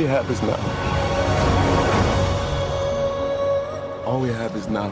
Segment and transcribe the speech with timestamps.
[0.00, 0.56] we have is now.
[4.06, 4.90] All we have is now.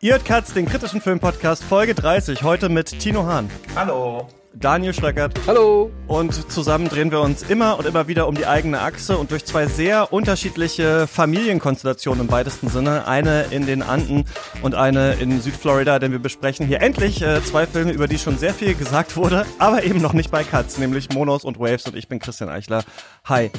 [0.00, 4.28] Ihr hört Katz, den kritischen Filmpodcast, Folge 30, heute mit Tino Hahn, Hallo.
[4.54, 5.90] Daniel Schröckert Hallo.
[6.06, 9.44] und zusammen drehen wir uns immer und immer wieder um die eigene Achse und durch
[9.44, 14.24] zwei sehr unterschiedliche Familienkonstellationen im weitesten Sinne, eine in den Anden
[14.62, 18.38] und eine in Südflorida, denn wir besprechen hier endlich äh, zwei Filme, über die schon
[18.38, 21.96] sehr viel gesagt wurde, aber eben noch nicht bei Katz, nämlich Monos und Waves und
[21.96, 22.84] ich bin Christian Eichler.
[23.24, 23.50] Hi.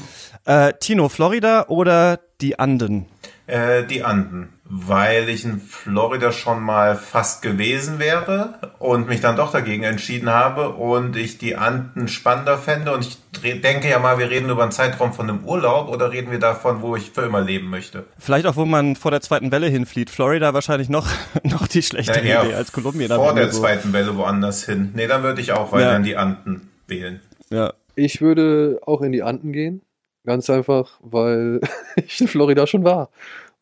[0.46, 3.08] Äh, Tino, Florida oder die Anden?
[3.48, 9.36] Äh, die Anden, weil ich in Florida schon mal fast gewesen wäre und mich dann
[9.36, 13.18] doch dagegen entschieden habe und ich die Anden spannender fände und ich
[13.62, 16.82] denke ja mal, wir reden über einen Zeitraum von einem Urlaub oder reden wir davon,
[16.82, 18.06] wo ich für immer leben möchte?
[18.18, 20.10] Vielleicht auch, wo man vor der zweiten Welle hinflieht.
[20.10, 21.08] Florida wahrscheinlich noch,
[21.44, 23.10] noch die schlechtere Ja, Idee als Kolumbien.
[23.10, 23.60] Vor der so.
[23.62, 24.92] zweiten Welle woanders hin.
[24.96, 25.98] Nee, dann würde ich auch weiter Ja.
[25.98, 27.20] in die Anden wählen.
[27.50, 27.74] Ja.
[27.96, 29.82] Ich würde auch in die Anden gehen.
[30.26, 31.60] Ganz einfach, weil
[31.98, 33.10] ich in Florida schon war.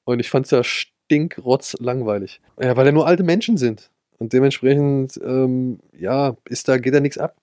[0.03, 0.63] Und ich fand es ja
[1.11, 2.39] stinkrotz langweilig.
[2.59, 3.91] Ja, weil da nur alte Menschen sind.
[4.17, 7.35] Und dementsprechend, ähm, ja, ist da, geht da nichts ab.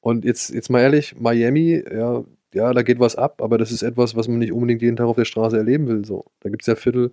[0.00, 3.82] Und jetzt, jetzt mal ehrlich, Miami, ja, ja, da geht was ab, aber das ist
[3.82, 6.04] etwas, was man nicht unbedingt jeden Tag auf der Straße erleben will.
[6.04, 6.24] So.
[6.40, 7.10] Da gibt es ja Viertel,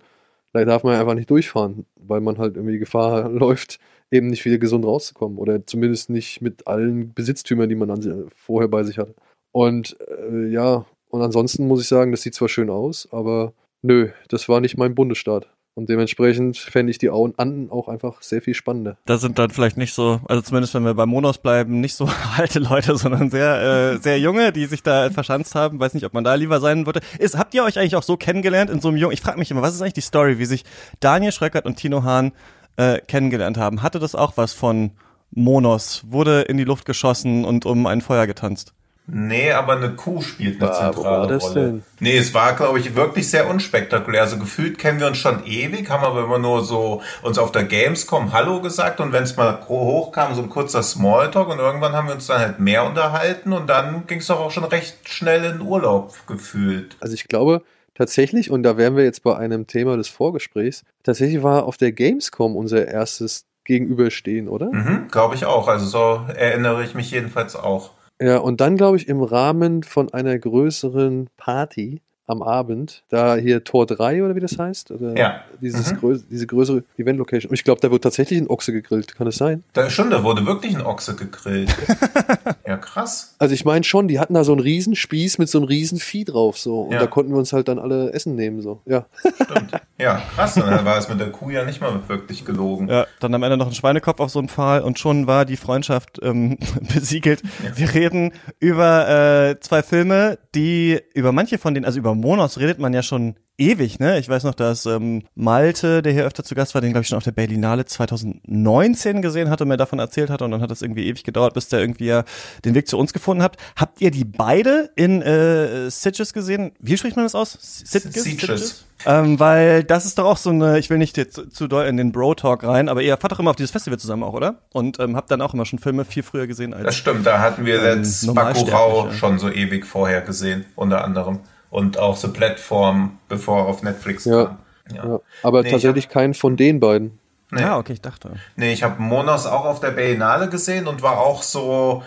[0.52, 3.78] da darf man einfach nicht durchfahren, weil man halt irgendwie Gefahr läuft,
[4.10, 5.38] eben nicht wieder gesund rauszukommen.
[5.38, 9.14] Oder zumindest nicht mit allen Besitztümern, die man an, vorher bei sich hatte.
[9.52, 14.10] Und äh, ja, und ansonsten muss ich sagen, das sieht zwar schön aus, aber nö,
[14.28, 15.48] das war nicht mein Bundesstaat.
[15.80, 18.98] Und dementsprechend fände ich die Anden auch einfach sehr viel spannender.
[19.06, 22.06] Da sind dann vielleicht nicht so, also zumindest wenn wir bei Monos bleiben, nicht so
[22.36, 25.80] alte Leute, sondern sehr, äh, sehr junge, die sich da verschanzt haben.
[25.80, 27.00] Weiß nicht, ob man da lieber sein würde.
[27.18, 29.50] Ist, habt ihr euch eigentlich auch so kennengelernt in so einem jungen, ich frage mich
[29.50, 30.66] immer, was ist eigentlich die Story, wie sich
[31.00, 32.32] Daniel Schröckert und Tino Hahn
[32.76, 33.80] äh, kennengelernt haben?
[33.82, 34.90] Hatte das auch was von
[35.30, 36.02] Monos?
[36.08, 38.74] Wurde in die Luft geschossen und um ein Feuer getanzt?
[39.06, 41.54] Nee, aber eine Kuh spielt eine zentrale war das Rolle.
[41.54, 41.82] denn?
[41.98, 44.22] Nee, es war, glaube ich, wirklich sehr unspektakulär.
[44.22, 47.64] Also gefühlt kennen wir uns schon ewig, haben aber immer nur so uns auf der
[47.64, 52.06] Gamescom Hallo gesagt und wenn es mal hochkam, so ein kurzer Smalltalk und irgendwann haben
[52.06, 55.44] wir uns dann halt mehr unterhalten und dann ging es doch auch schon recht schnell
[55.44, 56.96] in Urlaub gefühlt.
[57.00, 57.62] Also ich glaube
[57.94, 61.92] tatsächlich, und da wären wir jetzt bei einem Thema des Vorgesprächs, tatsächlich war auf der
[61.92, 64.72] Gamescom unser erstes Gegenüberstehen, oder?
[64.72, 65.68] Mhm, glaube ich auch.
[65.68, 67.90] Also so erinnere ich mich jedenfalls auch.
[68.20, 73.64] Ja, und dann glaube ich im Rahmen von einer größeren Party am Abend, da hier
[73.64, 75.40] Tor 3 oder wie das heißt, oder Ja.
[75.60, 75.96] dieses Mhm.
[75.98, 77.50] grö diese größere Event-Location.
[77.50, 79.64] Und ich glaube, da wird tatsächlich ein Ochse gegrillt, kann es sein?
[79.72, 81.74] Da schon, da wurde wirklich ein Ochse gegrillt.
[82.66, 83.34] ja, krass.
[83.38, 85.98] Also ich meine schon, die hatten da so einen riesen Spieß mit so einem riesen
[85.98, 86.82] Vieh drauf, so.
[86.82, 87.00] Und Ja.
[87.00, 88.80] da konnten wir uns halt dann alle Essen nehmen, so.
[88.86, 89.06] Ja.
[89.34, 89.72] Stimmt.
[89.98, 90.56] Ja, krass.
[90.56, 92.88] Und dann war es mit der Kuh ja nicht mal wirklich gelogen.
[92.88, 95.56] Ja, dann am Ende noch ein Schweinekopf auf so einen Pfahl und schon war die
[95.56, 96.58] Freundschaft ähm,
[96.94, 97.42] besiegelt.
[97.74, 102.78] Wir reden über äh, zwei Filme, die über manche von denen, also über Monos redet
[102.78, 104.18] man ja schon ewig, ne?
[104.18, 107.08] Ich weiß noch, dass ähm, Malte, der hier öfter zu Gast war, den glaube ich
[107.08, 110.82] schon auf der Berlinale 2019 gesehen hatte, mir davon erzählt hatte und dann hat es
[110.82, 112.24] irgendwie ewig gedauert, bis der irgendwie ja
[112.64, 113.56] den Weg zu uns gefunden hat.
[113.76, 116.72] Habt ihr die beide in äh, Sitges gesehen?
[116.80, 117.56] Wie spricht man das aus?
[117.60, 118.24] Sitges?
[118.24, 118.84] Sitges.
[119.06, 121.86] Ähm, weil das ist doch auch so eine, ich will nicht jetzt zu, zu doll
[121.86, 124.62] in den Bro-Talk rein, aber ihr fahrt doch immer auf dieses Festival zusammen auch, oder?
[124.72, 127.40] Und ähm, habt dann auch immer schon Filme viel früher gesehen als Das stimmt, da
[127.40, 128.76] hatten wir Ähm, jetzt Normalsterbliche.
[128.76, 131.40] Bakurau schon so ewig vorher gesehen, unter anderem.
[131.70, 134.44] Und auch so Plattform, bevor er auf Netflix Ja.
[134.44, 134.58] kam.
[134.92, 135.06] Ja.
[135.06, 135.20] ja.
[135.42, 137.18] Aber Nee, ich tatsächlich keinen von den beiden.
[137.52, 137.62] Nee.
[137.62, 138.30] Ah, okay, ich dachte.
[138.56, 142.02] Nee, ich habe Monos auch auf der Berlinale gesehen und war auch so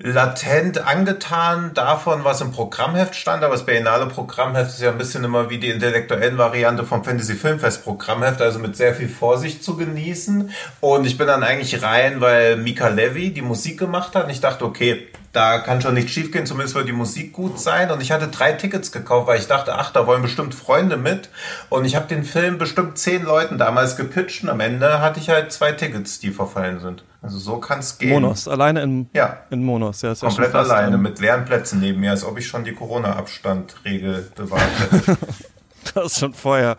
[0.00, 3.42] latent angetan davon, was im Programmheft stand.
[3.42, 7.34] Aber das Berlinale Programmheft ist ja ein bisschen immer wie die intellektuellen Variante vom Fantasy
[7.34, 10.50] Filmfest Programmheft, also mit sehr viel Vorsicht zu genießen.
[10.80, 14.24] Und ich bin dann eigentlich rein, weil Mika Levy die Musik gemacht hat.
[14.24, 15.08] Und ich dachte, okay,
[15.38, 17.92] da kann schon nicht schiefgehen, zumindest wird die Musik gut sein.
[17.92, 21.28] Und ich hatte drei Tickets gekauft, weil ich dachte, ach, da wollen bestimmt Freunde mit.
[21.68, 25.28] Und ich habe den Film bestimmt zehn Leuten damals gepitcht und am Ende hatte ich
[25.28, 27.04] halt zwei Tickets, die verfallen sind.
[27.22, 28.10] Also so kann es gehen.
[28.10, 29.38] Monos, alleine in, Ja.
[29.50, 30.02] in Monos.
[30.02, 32.64] Ja, ja Komplett fast, alleine ähm, mit leeren Plätzen neben mir, als ob ich schon
[32.64, 35.18] die Corona-Abstand-Regel bewahrt hätte.
[35.94, 36.76] Du hast schon vorher,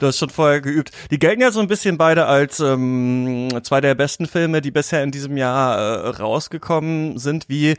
[0.00, 0.90] du hast schon vorher geübt.
[1.10, 5.02] Die gelten ja so ein bisschen beide als ähm, zwei der besten Filme, die bisher
[5.02, 7.48] in diesem Jahr äh, rausgekommen sind.
[7.48, 7.76] Wie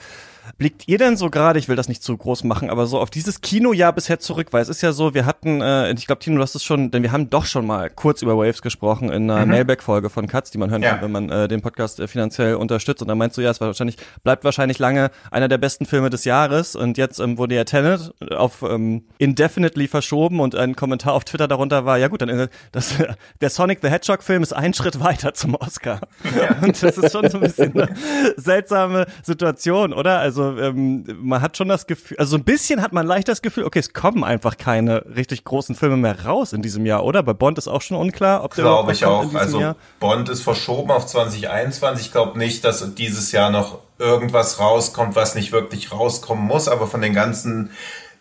[0.57, 3.10] blickt ihr denn so gerade, ich will das nicht zu groß machen, aber so auf
[3.10, 4.48] dieses Kinojahr bisher zurück?
[4.51, 6.92] Weil es ist ja so, wir hatten, äh, ich glaube, Tino, du hast es schon,
[6.92, 9.51] denn wir haben doch schon mal kurz über Waves gesprochen in einer mhm.
[9.51, 10.92] Mailback-Folge von Katz, die man hören ja.
[10.92, 13.01] kann, wenn man äh, den Podcast äh, finanziell unterstützt.
[13.01, 16.10] Und da meinst du, ja, es war wahrscheinlich, bleibt wahrscheinlich lange einer der besten Filme
[16.10, 16.75] des Jahres.
[16.75, 21.48] Und jetzt ähm, wurde ja Tenet auf ähm, indefinitely verschoben und ein Kommentar auf Twitter
[21.48, 22.94] darunter war, ja gut, dann äh, das,
[23.42, 26.00] der Sonic the Hedgehog-Film ist ein Schritt weiter zum Oscar.
[26.36, 26.56] Ja.
[26.62, 27.96] Und das ist schon so ein bisschen eine
[28.38, 30.19] seltsame Situation, oder?
[30.19, 33.41] Also ähm, man hat schon das Gefühl, also so ein bisschen hat man leicht das
[33.41, 37.24] Gefühl, okay, es kommen einfach keine richtig großen Filme mehr raus in diesem Jahr, oder?
[37.24, 39.33] Bei Bond ist auch schon unklar, ob der Glaube ich auch.
[39.33, 39.75] Also Jahr.
[40.00, 42.07] Bond ist verschoben auf 2021.
[42.07, 46.88] Ich glaube nicht, dass dieses Jahr noch irgendwas rauskommt, was nicht wirklich rauskommen muss, aber
[46.88, 47.71] von den ganzen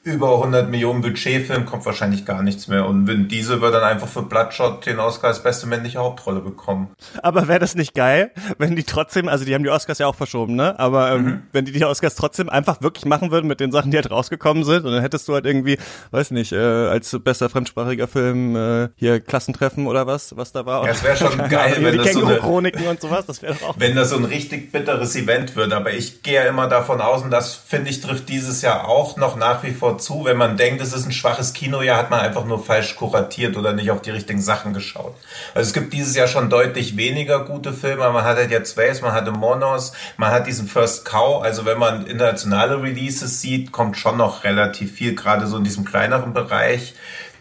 [0.09, 2.87] über 100 Millionen Budgetfilm kommt wahrscheinlich gar nichts mehr.
[2.87, 6.91] Und Vin Diesel wird dann einfach für Bloodshot den Oscar als beste männliche Hauptrolle bekommen.
[7.23, 10.15] Aber wäre das nicht geil, wenn die trotzdem, also die haben die Oscars ja auch
[10.15, 10.79] verschoben, ne?
[10.79, 11.43] Aber ähm, mhm.
[11.53, 14.65] wenn die die Oscars trotzdem einfach wirklich machen würden mit den Sachen, die halt rausgekommen
[14.65, 15.79] sind, und dann hättest du halt irgendwie,
[16.11, 20.85] weiß nicht, äh, als bester fremdsprachiger Film äh, hier Klassentreffen oder was, was da war.
[20.85, 23.55] Ja, es wäre schon geil, wenn die das so eine, Chroniken und sowas, das wäre
[23.67, 23.75] auch.
[23.79, 25.73] Wenn das so ein richtig bitteres Event wird.
[25.73, 29.17] Aber ich gehe ja immer davon aus, und das finde ich trifft dieses Jahr auch
[29.17, 32.21] noch nach wie vor zu, wenn man denkt, es ist ein schwaches Kinojahr, hat man
[32.21, 35.15] einfach nur falsch kuratiert oder nicht auf die richtigen Sachen geschaut.
[35.55, 38.11] Also es gibt dieses Jahr schon deutlich weniger gute Filme.
[38.11, 41.43] Man hat halt jetzt Space, man hatte Monos, man hat diesen First Cow.
[41.43, 45.85] Also wenn man internationale Releases sieht, kommt schon noch relativ viel, gerade so in diesem
[45.85, 46.95] kleineren Bereich,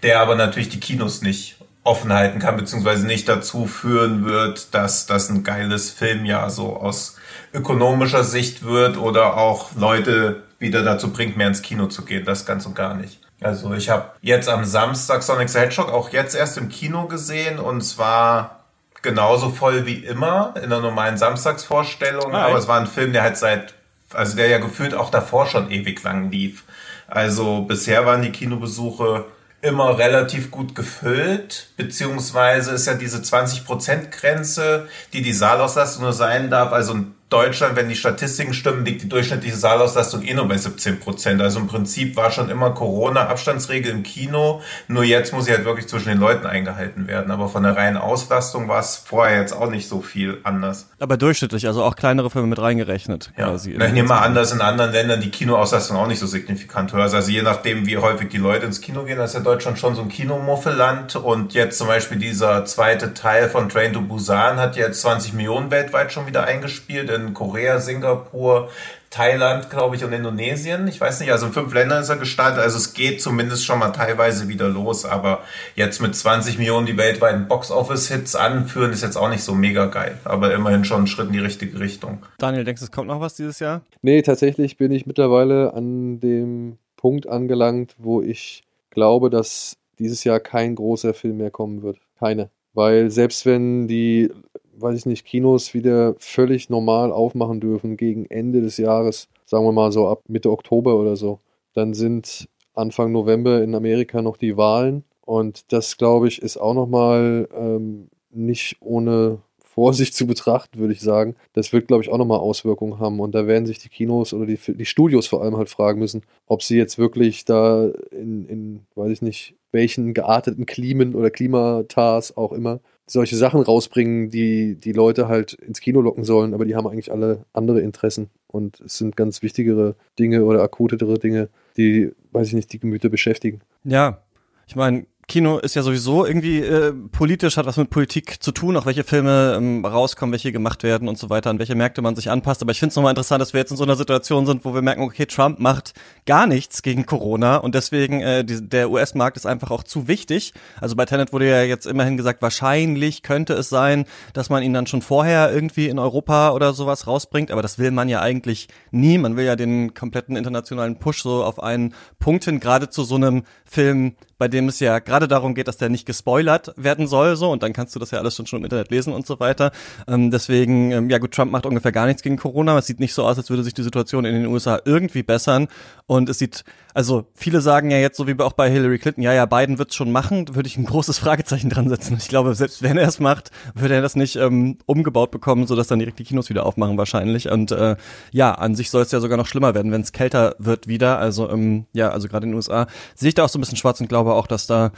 [0.03, 5.05] der aber natürlich die Kinos nicht offen halten kann, beziehungsweise nicht dazu führen wird, dass
[5.05, 7.15] das ein geiles Filmjahr so aus
[7.53, 12.25] ökonomischer Sicht wird oder auch Leute wieder dazu bringt, mehr ins Kino zu gehen.
[12.25, 13.19] Das ganz und gar nicht.
[13.39, 17.59] Also ich habe jetzt am Samstag Sonic the Hedgehog auch jetzt erst im Kino gesehen
[17.59, 18.63] und zwar
[19.03, 22.33] genauso voll wie immer in der normalen Samstagsvorstellung.
[22.33, 23.75] Ah, aber es war ein Film, der halt seit,
[24.13, 26.63] also der ja gefühlt auch davor schon ewig lang lief.
[27.07, 29.25] Also bisher waren die Kinobesuche
[29.61, 36.71] immer relativ gut gefüllt, beziehungsweise ist ja diese 20%-Grenze, die die Saalauslastung nur sein darf,
[36.71, 41.01] also ein Deutschland, wenn die Statistiken stimmen, liegt die durchschnittliche Saalauslastung eh nur bei 17
[41.01, 41.41] Prozent.
[41.41, 44.61] Also im Prinzip war schon immer Corona-Abstandsregel im Kino.
[44.87, 47.29] Nur jetzt muss sie halt wirklich zwischen den Leuten eingehalten werden.
[47.29, 50.87] Aber von der reinen Auslastung war es vorher jetzt auch nicht so viel anders.
[50.99, 53.33] Aber durchschnittlich, also auch kleinere Filme mit reingerechnet.
[53.37, 53.49] Ja.
[53.49, 56.93] Quasi ich nehme mal an, dass in anderen Ländern die Kinoauslastung auch nicht so signifikant
[56.93, 57.13] höher ist.
[57.13, 59.95] Also je nachdem, wie häufig die Leute ins Kino gehen, das ist ja Deutschland schon
[59.95, 61.17] so ein Kinomuffeland.
[61.17, 65.71] Und jetzt zum Beispiel dieser zweite Teil von Train to Busan hat jetzt 20 Millionen
[65.71, 68.69] weltweit schon wieder eingespielt in Korea, Singapur,
[69.09, 70.87] Thailand, glaube ich, und Indonesien.
[70.87, 72.59] Ich weiß nicht, also in fünf Ländern ist er gestartet.
[72.59, 75.05] Also es geht zumindest schon mal teilweise wieder los.
[75.05, 75.41] Aber
[75.75, 80.17] jetzt mit 20 Millionen die weltweiten Box-Office-Hits anführen, ist jetzt auch nicht so mega geil.
[80.23, 82.19] Aber immerhin schon ein Schritt in die richtige Richtung.
[82.37, 83.81] Daniel, denkst du, es kommt noch was dieses Jahr?
[84.01, 90.39] Nee, tatsächlich bin ich mittlerweile an dem Punkt angelangt, wo ich glaube, dass dieses Jahr
[90.39, 91.97] kein großer Film mehr kommen wird.
[92.19, 92.49] Keine.
[92.73, 94.31] Weil selbst wenn die
[94.79, 99.71] weiß ich nicht, Kinos wieder völlig normal aufmachen dürfen gegen Ende des Jahres, sagen wir
[99.71, 101.39] mal so ab Mitte Oktober oder so,
[101.73, 106.73] dann sind Anfang November in Amerika noch die Wahlen und das, glaube ich, ist auch
[106.73, 109.39] nochmal ähm, nicht ohne
[109.77, 111.35] Vorsicht zu betrachten, würde ich sagen.
[111.53, 113.19] Das wird, glaube ich, auch nochmal Auswirkungen haben.
[113.19, 116.23] Und da werden sich die Kinos oder die, die Studios vor allem halt fragen müssen,
[116.47, 122.35] ob sie jetzt wirklich da in, in weiß ich nicht, welchen gearteten Klimen oder Klimatas
[122.35, 126.75] auch immer solche Sachen rausbringen, die die Leute halt ins Kino locken sollen, aber die
[126.75, 132.11] haben eigentlich alle andere Interessen und es sind ganz wichtigere Dinge oder akutere Dinge, die,
[132.31, 133.61] weiß ich nicht, die Gemüter beschäftigen.
[133.83, 134.21] Ja,
[134.67, 138.77] ich meine, Kino ist ja sowieso irgendwie äh, politisch, hat was mit Politik zu tun,
[138.77, 142.15] auch welche Filme ähm, rauskommen, welche gemacht werden und so weiter, an welche Märkte man
[142.15, 142.61] sich anpasst.
[142.61, 144.73] Aber ich finde es nochmal interessant, dass wir jetzt in so einer Situation sind, wo
[144.73, 145.93] wir merken, okay, Trump macht
[146.25, 150.53] gar nichts gegen Corona und deswegen äh, die, der US-Markt ist einfach auch zu wichtig.
[150.79, 154.73] Also bei Tenet wurde ja jetzt immerhin gesagt, wahrscheinlich könnte es sein, dass man ihn
[154.73, 158.69] dann schon vorher irgendwie in Europa oder sowas rausbringt, aber das will man ja eigentlich
[158.91, 159.17] nie.
[159.17, 163.15] Man will ja den kompletten internationalen Push so auf einen Punkt hin, gerade zu so
[163.15, 167.35] einem Film bei dem es ja gerade darum geht, dass der nicht gespoilert werden soll,
[167.35, 169.39] so, und dann kannst du das ja alles schon, schon im Internet lesen und so
[169.39, 169.71] weiter.
[170.07, 172.77] Ähm, deswegen, ähm, ja gut, Trump macht ungefähr gar nichts gegen Corona.
[172.77, 175.67] Es sieht nicht so aus, als würde sich die Situation in den USA irgendwie bessern.
[176.05, 176.63] Und es sieht,
[176.93, 179.93] also viele sagen ja jetzt, so wie auch bei Hillary Clinton, ja, ja, Biden wird's
[179.93, 182.17] schon machen, würde ich ein großes Fragezeichen dran setzen.
[182.17, 185.87] Ich glaube, selbst wenn er es macht, würde er das nicht ähm, umgebaut bekommen, sodass
[185.87, 187.51] dann direkt die Kinos wieder aufmachen wahrscheinlich.
[187.51, 187.95] Und äh,
[188.31, 191.19] ja, an sich soll es ja sogar noch schlimmer werden, wenn es kälter wird wieder.
[191.19, 193.77] Also ähm, ja, also gerade in den USA sehe ich da auch so ein bisschen
[193.77, 194.91] schwarz und glaube, glaube auch, dass da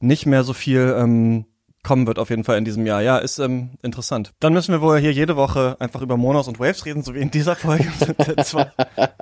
[0.00, 1.44] nicht mehr so viel ähm,
[1.84, 3.02] kommen wird auf jeden Fall in diesem Jahr.
[3.02, 4.32] Ja, ist ähm, interessant.
[4.38, 7.18] Dann müssen wir wohl hier jede Woche einfach über Monos und Waves reden, so wie
[7.18, 7.90] in dieser Folge.
[7.98, 8.70] sind, zwei,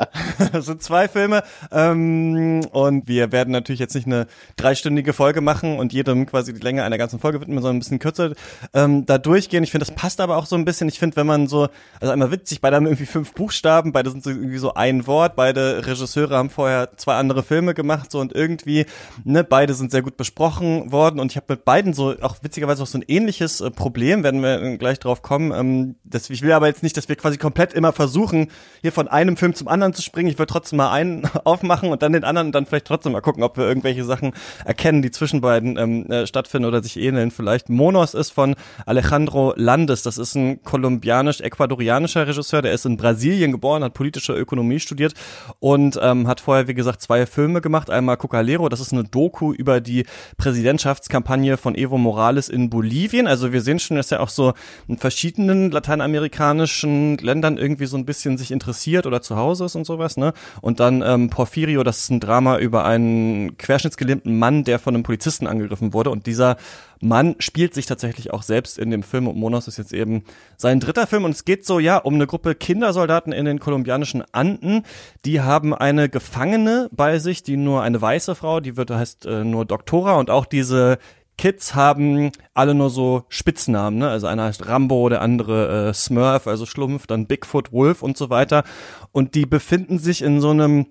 [0.61, 1.43] sind zwei Filme.
[1.73, 4.26] Ähm, und wir werden natürlich jetzt nicht eine
[4.57, 7.99] dreistündige Folge machen und jedem quasi die Länge einer ganzen Folge widmen, sondern ein bisschen
[7.99, 8.33] kürzer
[8.75, 9.64] ähm, da durchgehen.
[9.64, 10.88] Ich finde, das passt aber auch so ein bisschen.
[10.88, 14.23] Ich finde, wenn man so, also einmal witzig, beide haben irgendwie fünf Buchstaben, beide sind
[14.23, 18.35] so irgendwie so ein Wort, beide Regisseure haben vorher zwei andere Filme gemacht, so und
[18.35, 18.85] irgendwie,
[19.25, 22.83] ne, beide sind sehr gut besprochen worden und ich habe mit beiden so auch witzigerweise
[22.83, 25.52] auch so ein ähnliches äh, Problem, werden wir gleich drauf kommen.
[25.52, 28.50] Ähm, das, ich will aber jetzt nicht, dass wir quasi komplett immer versuchen,
[28.83, 30.28] hier von einem Film zum anderen zu springen.
[30.28, 33.21] Ich will trotzdem mal einen aufmachen und dann den anderen und dann vielleicht trotzdem mal
[33.21, 34.33] gucken, ob wir irgendwelche Sachen
[34.64, 37.30] erkennen, die zwischen beiden ähm, äh, stattfinden oder sich ähneln.
[37.30, 40.02] Vielleicht Monos ist von Alejandro Landes.
[40.02, 42.62] Das ist ein kolumbianisch-ecuadorianischer Regisseur.
[42.62, 45.14] Der ist in Brasilien geboren, hat politische Ökonomie studiert
[45.61, 47.90] und ähm, hat vorher, wie gesagt, zwei Filme gemacht.
[47.90, 50.04] Einmal Cocalero, das ist eine Doku über die
[50.37, 53.26] Präsidentschaftskampagne von Evo Morales alles in Bolivien.
[53.26, 54.54] Also wir sehen schon, dass er auch so
[54.88, 59.85] in verschiedenen lateinamerikanischen Ländern irgendwie so ein bisschen sich interessiert oder zu Hause ist und
[59.85, 60.16] sowas.
[60.16, 60.32] Ne?
[60.62, 65.02] Und dann ähm, Porfirio, das ist ein Drama über einen querschnittsgelähmten Mann, der von einem
[65.02, 66.09] Polizisten angegriffen wurde.
[66.09, 66.56] Und dieser
[67.02, 70.23] Mann spielt sich tatsächlich auch selbst in dem Film und Monos ist jetzt eben
[70.59, 74.23] sein dritter Film und es geht so ja um eine Gruppe Kindersoldaten in den kolumbianischen
[74.32, 74.82] Anden.
[75.25, 79.44] Die haben eine Gefangene bei sich, die nur eine weiße Frau, die wird heißt äh,
[79.44, 80.99] nur Doktora und auch diese
[81.40, 84.11] Kids haben alle nur so Spitznamen, ne?
[84.11, 88.28] Also einer heißt Rambo, der andere äh, Smurf, also Schlumpf, dann Bigfoot, Wolf und so
[88.28, 88.62] weiter.
[89.11, 90.85] Und die befinden sich in so einem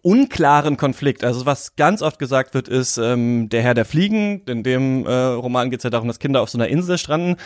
[0.00, 1.22] unklaren Konflikt.
[1.22, 4.40] Also was ganz oft gesagt wird, ist ähm, der Herr der Fliegen.
[4.46, 7.36] In dem äh, Roman geht es ja darum, dass Kinder auf so einer Insel stranden.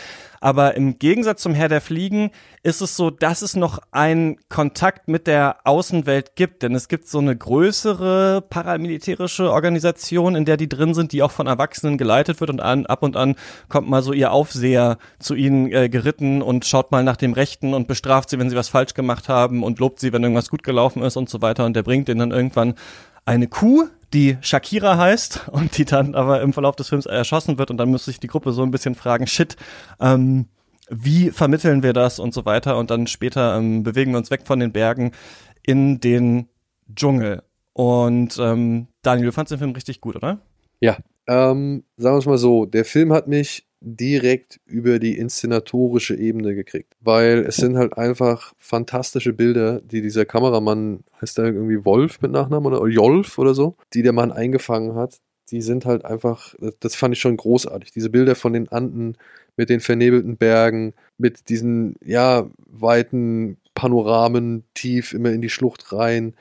[0.41, 2.31] Aber im Gegensatz zum Herr der Fliegen
[2.63, 6.63] ist es so, dass es noch einen Kontakt mit der Außenwelt gibt.
[6.63, 11.31] Denn es gibt so eine größere paramilitärische Organisation, in der die drin sind, die auch
[11.31, 12.49] von Erwachsenen geleitet wird.
[12.49, 13.35] Und an, ab und an
[13.67, 17.73] kommt mal so ihr Aufseher zu ihnen äh, geritten und schaut mal nach dem Rechten
[17.73, 20.63] und bestraft sie, wenn sie was falsch gemacht haben und lobt sie, wenn irgendwas gut
[20.63, 21.65] gelaufen ist und so weiter.
[21.65, 22.75] Und der bringt denen dann irgendwann
[23.25, 27.71] eine Kuh, die Shakira heißt und die dann aber im Verlauf des Films erschossen wird
[27.71, 29.55] und dann muss sich die Gruppe so ein bisschen fragen, shit,
[29.99, 30.47] ähm,
[30.89, 34.41] wie vermitteln wir das und so weiter und dann später ähm, bewegen wir uns weg
[34.45, 35.11] von den Bergen
[35.61, 36.47] in den
[36.93, 37.43] Dschungel.
[37.73, 40.39] Und ähm, Daniel, du fandest den Film richtig gut, oder?
[40.79, 40.97] Ja,
[41.27, 46.53] ähm, sagen wir es mal so, der Film hat mich direkt über die inszenatorische Ebene
[46.53, 46.93] gekriegt.
[46.99, 52.31] Weil es sind halt einfach fantastische Bilder, die dieser Kameramann, heißt der irgendwie Wolf mit
[52.31, 55.19] Nachnamen oder Jolf oder so, die der Mann eingefangen hat.
[55.51, 57.91] Die sind halt einfach, das fand ich schon großartig.
[57.91, 59.17] Diese Bilder von den Anden
[59.57, 66.35] mit den vernebelten Bergen, mit diesen, ja, weiten Panoramen tief immer in die Schlucht rein.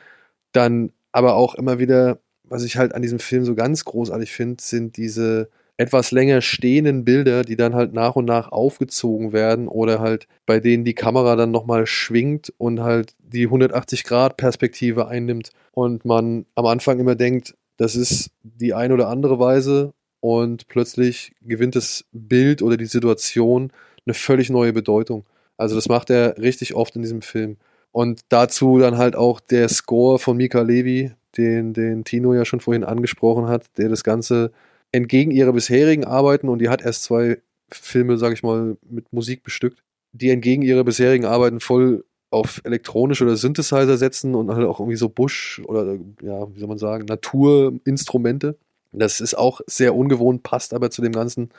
[0.52, 4.62] Dann aber auch immer wieder, was ich halt an diesem Film so ganz großartig finde,
[4.62, 10.00] sind diese etwas länger stehenden Bilder, die dann halt nach und nach aufgezogen werden oder
[10.00, 15.50] halt bei denen die Kamera dann nochmal schwingt und halt die 180 Grad Perspektive einnimmt
[15.72, 21.32] und man am Anfang immer denkt, das ist die ein oder andere Weise und plötzlich
[21.42, 23.72] gewinnt das Bild oder die Situation
[24.04, 25.26] eine völlig neue Bedeutung.
[25.56, 27.56] Also das macht er richtig oft in diesem Film.
[27.92, 32.60] Und dazu dann halt auch der Score von Mika Levi, den, den Tino ja schon
[32.60, 34.50] vorhin angesprochen hat, der das Ganze
[34.92, 37.40] entgegen ihrer bisherigen Arbeiten, und die hat erst zwei
[37.70, 43.22] Filme, sag ich mal, mit Musik bestückt, die entgegen ihrer bisherigen Arbeiten voll auf elektronisch
[43.22, 47.06] oder Synthesizer setzen und halt auch irgendwie so Busch oder, ja, wie soll man sagen,
[47.06, 48.56] Naturinstrumente.
[48.92, 51.50] Das ist auch sehr ungewohnt, passt aber zu dem ganzen,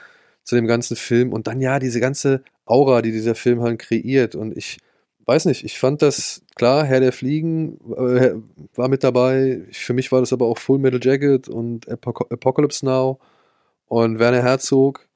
[0.44, 1.34] zu dem ganzen Film.
[1.34, 4.36] Und dann ja, diese ganze Aura, die dieser Film halt kreiert.
[4.36, 4.78] Und ich
[5.30, 8.34] weiß nicht, ich fand das, klar, Herr der Fliegen äh,
[8.74, 9.62] war mit dabei.
[9.72, 13.20] Für mich war das aber auch Full Metal Jacket und Apocalypse Now
[13.86, 15.08] und Werner Herzog,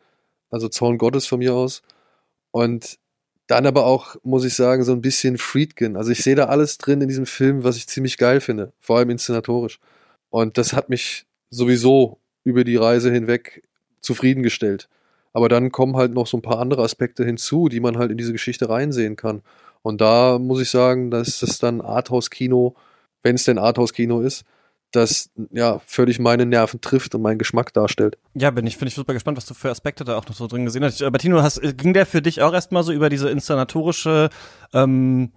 [0.51, 1.81] also Zorn Gottes von mir aus.
[2.51, 2.99] Und
[3.47, 5.97] dann aber auch, muss ich sagen, so ein bisschen Friedkin.
[5.97, 8.99] Also ich sehe da alles drin in diesem Film, was ich ziemlich geil finde, vor
[8.99, 9.79] allem inszenatorisch.
[10.29, 13.63] Und das hat mich sowieso über die Reise hinweg
[13.99, 14.89] zufriedengestellt.
[15.33, 18.17] Aber dann kommen halt noch so ein paar andere Aspekte hinzu, die man halt in
[18.17, 19.41] diese Geschichte reinsehen kann.
[19.83, 22.75] Und da muss ich sagen, dass das dann Arthouse-Kino,
[23.21, 24.45] wenn es denn Arthouse-Kino ist,
[24.91, 28.17] das ja völlig meine Nerven trifft und meinen Geschmack darstellt.
[28.33, 30.47] Ja, bin ich, finde ich super gespannt, was du für Aspekte da auch noch so
[30.47, 31.01] drin gesehen hast.
[31.01, 34.29] Aber Tino, hast, ging der für dich auch erstmal so über diese inszenatorische
[34.73, 35.31] ähm,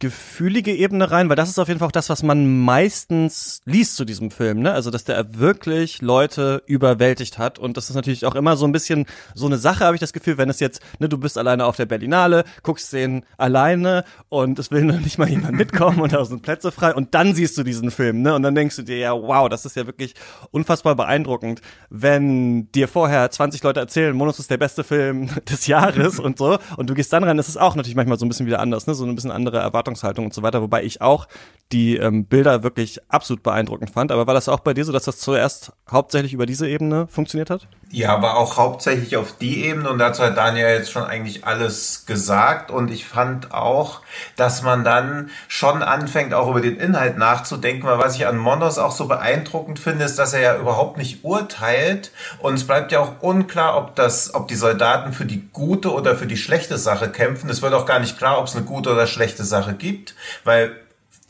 [0.00, 3.96] gefühlige Ebene rein, weil das ist auf jeden Fall auch das, was man meistens liest
[3.96, 4.72] zu diesem Film, ne?
[4.72, 8.72] Also, dass der wirklich Leute überwältigt hat und das ist natürlich auch immer so ein
[8.72, 9.04] bisschen
[9.34, 11.76] so eine Sache, habe ich das Gefühl, wenn es jetzt, ne, du bist alleine auf
[11.76, 16.24] der Berlinale, guckst den alleine und es will noch nicht mal jemand mitkommen und da
[16.24, 18.34] sind Plätze frei und dann siehst du diesen Film, ne?
[18.34, 20.14] Und dann denkst du dir, ja, wow, das ist ja wirklich
[20.50, 26.18] unfassbar beeindruckend, wenn dir vorher 20 Leute erzählen, Monos ist der beste Film des Jahres
[26.18, 28.46] und so und du gehst dann rein, das ist auch natürlich manchmal so ein bisschen
[28.46, 28.94] wieder anders, ne?
[28.94, 31.26] So ein bisschen andere Erwartungen Erwartungshaltung und so weiter, wobei ich auch
[31.72, 34.10] die ähm, Bilder wirklich absolut beeindruckend fand.
[34.10, 37.50] Aber war das auch bei dir so, dass das zuerst hauptsächlich über diese Ebene funktioniert
[37.50, 37.68] hat?
[37.92, 42.06] Ja, aber auch hauptsächlich auf die Ebene und dazu hat Daniel jetzt schon eigentlich alles
[42.06, 44.02] gesagt und ich fand auch,
[44.36, 48.78] dass man dann schon anfängt, auch über den Inhalt nachzudenken, weil was ich an Monos
[48.78, 53.00] auch so beeindruckend finde, ist, dass er ja überhaupt nicht urteilt und es bleibt ja
[53.00, 57.10] auch unklar, ob das, ob die Soldaten für die gute oder für die schlechte Sache
[57.10, 57.50] kämpfen.
[57.50, 60.76] Es wird auch gar nicht klar, ob es eine gute oder schlechte Sache gibt, weil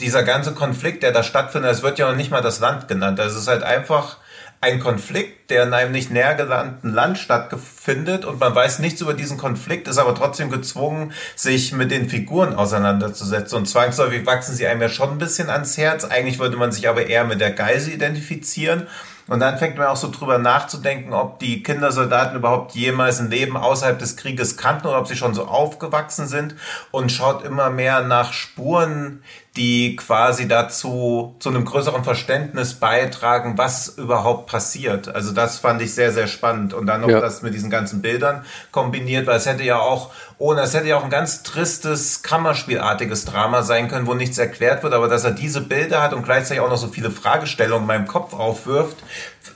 [0.00, 3.18] dieser ganze Konflikt, der da stattfindet, es wird ja noch nicht mal das Land genannt.
[3.20, 4.18] Also es ist halt einfach
[4.62, 9.14] ein Konflikt, der in einem nicht näher gelangten Land stattfindet und man weiß nichts über
[9.14, 13.56] diesen Konflikt, ist aber trotzdem gezwungen, sich mit den Figuren auseinanderzusetzen.
[13.56, 16.04] Und zwangsläufig wachsen sie einem ja schon ein bisschen ans Herz.
[16.04, 18.86] Eigentlich würde man sich aber eher mit der Geise identifizieren.
[19.30, 23.56] Und dann fängt man auch so drüber nachzudenken, ob die Kindersoldaten überhaupt jemals ein Leben
[23.56, 26.56] außerhalb des Krieges kannten oder ob sie schon so aufgewachsen sind
[26.90, 29.22] und schaut immer mehr nach Spuren,
[29.56, 35.12] die quasi dazu zu einem größeren Verständnis beitragen, was überhaupt passiert.
[35.12, 36.72] Also das fand ich sehr, sehr spannend.
[36.72, 37.20] Und dann noch ja.
[37.20, 40.98] das mit diesen ganzen Bildern kombiniert, weil es hätte ja auch, ohne, es hätte ja
[40.98, 45.32] auch ein ganz tristes, Kammerspielartiges Drama sein können, wo nichts erklärt wird, aber dass er
[45.32, 48.98] diese Bilder hat und gleichzeitig auch noch so viele Fragestellungen in meinem Kopf aufwirft,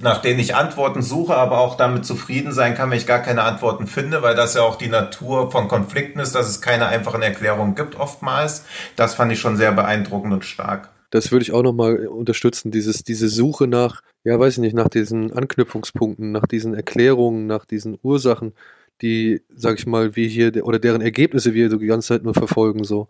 [0.00, 3.42] nach denen ich Antworten suche, aber auch damit zufrieden sein kann, wenn ich gar keine
[3.42, 7.22] Antworten finde, weil das ja auch die Natur von Konflikten ist, dass es keine einfachen
[7.22, 8.64] Erklärungen gibt oftmals.
[8.96, 10.90] Das fand ich schon sehr beeindruckend und stark.
[11.10, 14.88] Das würde ich auch nochmal unterstützen, dieses, diese Suche nach, ja, weiß ich nicht, nach
[14.88, 18.52] diesen Anknüpfungspunkten, nach diesen Erklärungen, nach diesen Ursachen,
[19.00, 22.34] die, sag ich mal, wir hier, oder deren Ergebnisse wir so die ganze Zeit nur
[22.34, 23.08] verfolgen, so.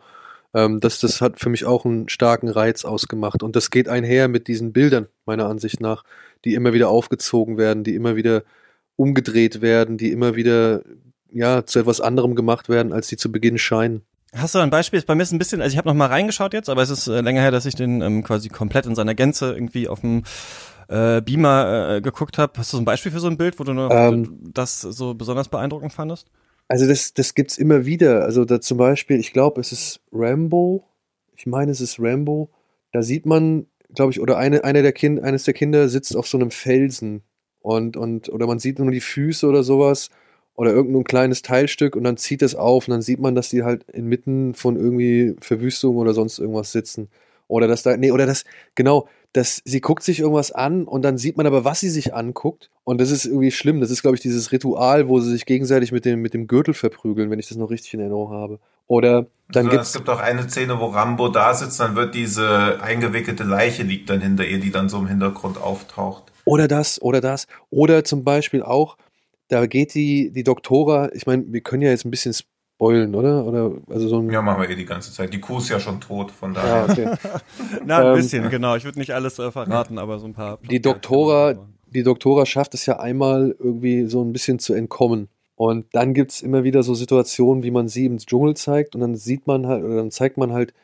[0.55, 3.43] Ähm, das, das hat für mich auch einen starken Reiz ausgemacht.
[3.43, 6.05] Und das geht einher mit diesen Bildern, meiner Ansicht nach
[6.45, 8.43] die immer wieder aufgezogen werden, die immer wieder
[8.97, 10.83] umgedreht werden, die immer wieder
[11.33, 14.03] ja zu etwas anderem gemacht werden, als sie zu Beginn scheinen.
[14.33, 15.03] Hast du ein Beispiel?
[15.03, 17.07] Bei mir ist ein bisschen, also ich habe noch mal reingeschaut jetzt, aber es ist
[17.07, 20.25] äh, länger her, dass ich den ähm, quasi komplett in seiner Gänze irgendwie auf dem
[20.89, 22.53] äh, Beamer äh, geguckt habe.
[22.57, 25.49] Hast du so ein Beispiel für so ein Bild, wo du ähm, das so besonders
[25.49, 26.29] beeindruckend fandest?
[26.69, 28.25] Also das, das gibt's immer wieder.
[28.25, 30.85] Also da zum Beispiel, ich glaube, es ist Rambo.
[31.37, 32.51] Ich meine, es ist Rambo.
[32.93, 36.27] Da sieht man glaube ich, oder eine, einer der kind, eines der Kinder sitzt auf
[36.27, 37.23] so einem Felsen
[37.61, 40.11] und, und, oder man sieht nur die Füße oder sowas
[40.55, 43.65] oder irgendein kleines Teilstück und dann zieht es auf und dann sieht man, dass die
[43.65, 47.09] halt inmitten von irgendwie Verwüstung oder sonst irgendwas sitzen.
[47.49, 51.19] Oder dass da, nee, oder das, genau, dass sie guckt sich irgendwas an und dann
[51.19, 52.71] sieht man aber, was sie sich anguckt.
[52.85, 53.81] Und das ist irgendwie schlimm.
[53.81, 56.73] Das ist, glaube ich, dieses Ritual, wo sie sich gegenseitig mit dem, mit dem Gürtel
[56.73, 58.61] verprügeln, wenn ich das noch richtig in Erinnerung habe.
[58.87, 59.89] Oder dann also, gibt's.
[59.89, 64.09] Es gibt auch eine Szene, wo Rambo da sitzt, dann wird diese eingewickelte Leiche liegt
[64.09, 66.33] dann hinter ihr, die dann so im Hintergrund auftaucht.
[66.45, 67.49] Oder das, oder das.
[67.71, 68.97] Oder zum Beispiel auch,
[69.49, 72.35] da geht die, die Doktora, ich meine, wir können ja jetzt ein bisschen
[72.85, 73.45] spoilen, oder?
[73.47, 75.33] oder also so ein ja, machen wir eh die ganze Zeit.
[75.33, 76.87] Die Kuh ist ja schon tot, von daher.
[76.87, 77.17] Ja, okay.
[77.87, 78.77] Na, ein ähm, bisschen, genau.
[78.77, 80.59] Ich würde nicht alles äh, verraten, aber so ein paar.
[80.71, 81.55] Die Doktora,
[81.87, 85.29] die Doktora schafft es ja einmal irgendwie so ein bisschen zu entkommen.
[85.57, 89.01] Und dann gibt es immer wieder so Situationen, wie man sie im Dschungel zeigt und
[89.01, 90.75] dann sieht man halt, oder dann zeigt man halt,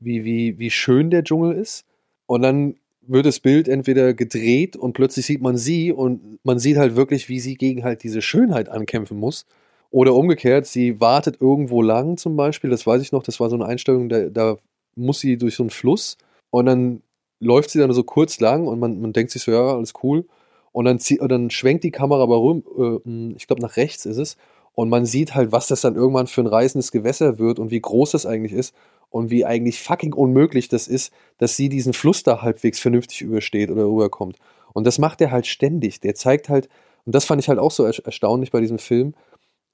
[0.00, 1.86] wie, wie, wie schön der Dschungel ist.
[2.26, 6.76] Und dann wird das Bild entweder gedreht und plötzlich sieht man sie und man sieht
[6.76, 9.46] halt wirklich, wie sie gegen halt diese Schönheit ankämpfen muss.
[9.90, 13.56] Oder umgekehrt, sie wartet irgendwo lang zum Beispiel, das weiß ich noch, das war so
[13.56, 14.56] eine Einstellung, da, da
[14.96, 16.18] muss sie durch so einen Fluss
[16.50, 17.02] und dann
[17.40, 20.26] läuft sie dann so kurz lang und man, man denkt sich so, ja, alles cool.
[20.72, 24.04] Und dann, zieh, und dann schwenkt die Kamera aber rum, äh, ich glaube nach rechts
[24.04, 24.36] ist es,
[24.74, 27.80] und man sieht halt, was das dann irgendwann für ein reißendes Gewässer wird und wie
[27.80, 28.74] groß das eigentlich ist
[29.10, 33.70] und wie eigentlich fucking unmöglich das ist, dass sie diesen Fluss da halbwegs vernünftig übersteht
[33.70, 34.36] oder rüberkommt.
[34.72, 35.98] Und das macht er halt ständig.
[36.00, 36.68] Der zeigt halt,
[37.06, 39.14] und das fand ich halt auch so erstaunlich bei diesem Film,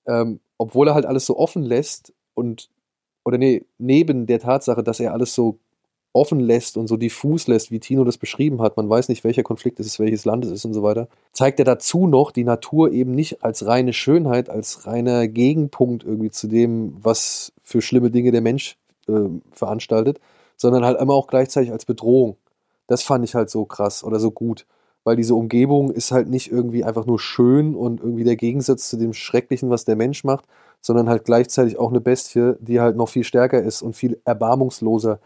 [0.06, 2.70] ähm, obwohl er halt alles so offen lässt und,
[3.24, 5.58] oder nee, neben der Tatsache, dass er alles so
[6.14, 9.42] offen lässt und so diffus lässt, wie Tino das beschrieben hat, man weiß nicht, welcher
[9.42, 12.44] Konflikt es ist, welches Land es ist und so weiter, zeigt er dazu noch die
[12.44, 18.12] Natur eben nicht als reine Schönheit, als reiner Gegenpunkt irgendwie zu dem, was für schlimme
[18.12, 20.20] Dinge der Mensch äh, veranstaltet,
[20.56, 22.36] sondern halt immer auch gleichzeitig als Bedrohung.
[22.86, 24.66] Das fand ich halt so krass oder so gut,
[25.04, 28.96] weil diese Umgebung ist halt nicht irgendwie einfach nur schön und irgendwie der Gegensatz zu
[28.96, 30.46] dem Schrecklichen, was der Mensch macht,
[30.80, 35.20] sondern halt gleichzeitig auch eine Bestie, die halt noch viel stärker ist und viel erbarmungsloser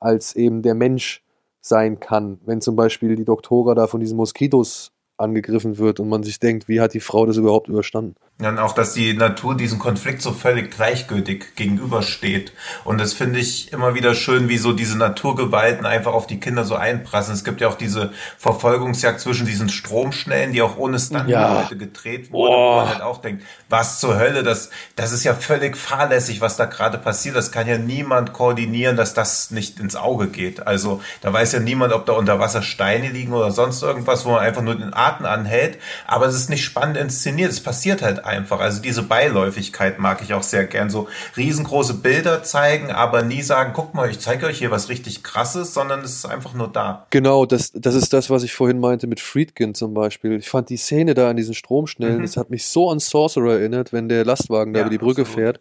[0.00, 1.24] als eben der Mensch
[1.60, 2.38] sein kann.
[2.44, 6.68] Wenn zum Beispiel die Doktora da von diesen Moskitos angegriffen wird und man sich denkt,
[6.68, 8.16] wie hat die Frau das überhaupt überstanden?
[8.40, 12.52] Und auch, dass die Natur diesem Konflikt so völlig gleichgültig gegenübersteht.
[12.82, 16.64] Und das finde ich immer wieder schön, wie so diese Naturgewalten einfach auf die Kinder
[16.64, 17.32] so einprassen.
[17.32, 21.68] Es gibt ja auch diese Verfolgungsjagd zwischen diesen Stromschnellen, die auch ohne Stuntleute ja.
[21.78, 22.72] gedreht wurde, oh.
[22.72, 26.56] wo man halt auch denkt, was zur Hölle, das, das ist ja völlig fahrlässig, was
[26.56, 27.36] da gerade passiert.
[27.36, 30.66] Das kann ja niemand koordinieren, dass das nicht ins Auge geht.
[30.66, 34.32] Also da weiß ja niemand, ob da unter Wasser Steine liegen oder sonst irgendwas, wo
[34.32, 35.78] man einfach nur den Atem anhält.
[36.08, 37.52] Aber es ist nicht spannend inszeniert.
[37.52, 38.60] Es passiert halt einfach.
[38.60, 40.90] Also diese Beiläufigkeit mag ich auch sehr gern.
[40.90, 45.22] So riesengroße Bilder zeigen, aber nie sagen, guck mal, ich zeige euch hier was richtig
[45.22, 47.06] krasses, sondern es ist einfach nur da.
[47.10, 50.32] Genau, das, das ist das, was ich vorhin meinte mit Friedkin zum Beispiel.
[50.38, 52.22] Ich fand die Szene da an diesen Stromschnellen, mhm.
[52.22, 55.22] das hat mich so an Sorcerer erinnert, wenn der Lastwagen da ja, über die Brücke
[55.22, 55.40] absolut.
[55.40, 55.60] fährt,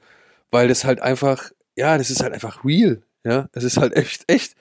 [0.51, 3.01] weil das halt einfach, ja, das ist halt einfach real.
[3.25, 4.55] Ja, es ist halt echt, echt.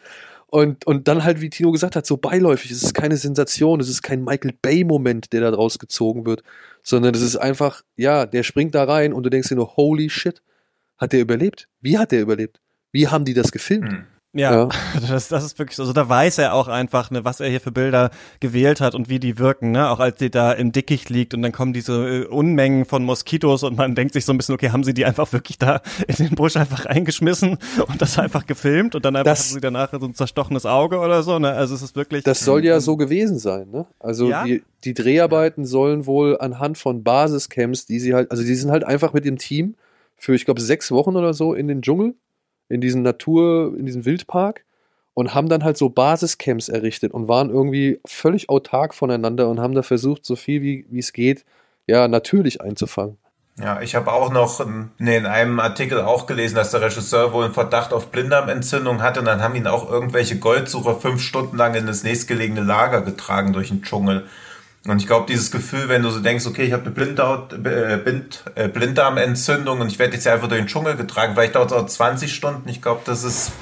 [0.54, 2.70] Und, und dann halt, wie Tino gesagt hat, so beiläufig.
[2.70, 6.42] Es ist keine Sensation, es ist kein Michael Bay-Moment, der da draus gezogen wird,
[6.82, 10.10] sondern es ist einfach, ja, der springt da rein und du denkst dir nur, holy
[10.10, 10.42] shit,
[10.98, 11.70] hat der überlebt?
[11.80, 12.60] Wie hat der überlebt?
[12.90, 13.92] Wie haben die das gefilmt?
[13.92, 14.06] Hm.
[14.34, 14.68] Ja, ja,
[15.08, 15.82] Das, das ist wirklich so.
[15.82, 19.10] Also da weiß er auch einfach, ne, was er hier für Bilder gewählt hat und
[19.10, 19.90] wie die wirken, ne?
[19.90, 23.62] Auch als sie da im Dickicht liegt und dann kommen diese äh, Unmengen von Moskitos
[23.62, 26.16] und man denkt sich so ein bisschen, okay, haben sie die einfach wirklich da in
[26.16, 29.92] den Busch einfach reingeschmissen und das einfach gefilmt und dann einfach das, haben sie danach
[29.92, 31.52] so ein zerstochenes Auge oder so, ne?
[31.52, 32.24] Also es ist wirklich.
[32.24, 33.84] Das soll ja so gewesen sein, ne?
[34.00, 34.44] Also ja?
[34.44, 38.84] die, die Dreharbeiten sollen wohl anhand von Basiscamps, die sie halt, also die sind halt
[38.84, 39.74] einfach mit dem Team
[40.16, 42.14] für, ich glaube, sechs Wochen oder so in den Dschungel
[42.72, 44.64] in diesen Natur, in diesem Wildpark
[45.14, 49.74] und haben dann halt so Basiscamps errichtet und waren irgendwie völlig autark voneinander und haben
[49.74, 51.44] da versucht, so viel wie, wie es geht,
[51.86, 53.18] ja, natürlich einzufangen.
[53.58, 54.64] Ja, ich habe auch noch
[54.98, 59.20] nee, in einem Artikel auch gelesen, dass der Regisseur wohl einen Verdacht auf Blinddarmentzündung hatte
[59.20, 63.52] und dann haben ihn auch irgendwelche Goldsucher fünf Stunden lang in das nächstgelegene Lager getragen
[63.52, 64.26] durch den Dschungel.
[64.86, 67.96] Und ich glaube, dieses Gefühl, wenn du so denkst, okay, ich habe eine Blinddarm, äh,
[67.98, 71.76] Blind, äh, Blinddarmentzündung und ich werde jetzt einfach durch den Dschungel getragen, vielleicht dauert es
[71.76, 72.68] auch 20 Stunden.
[72.68, 73.52] Ich glaube, das ist,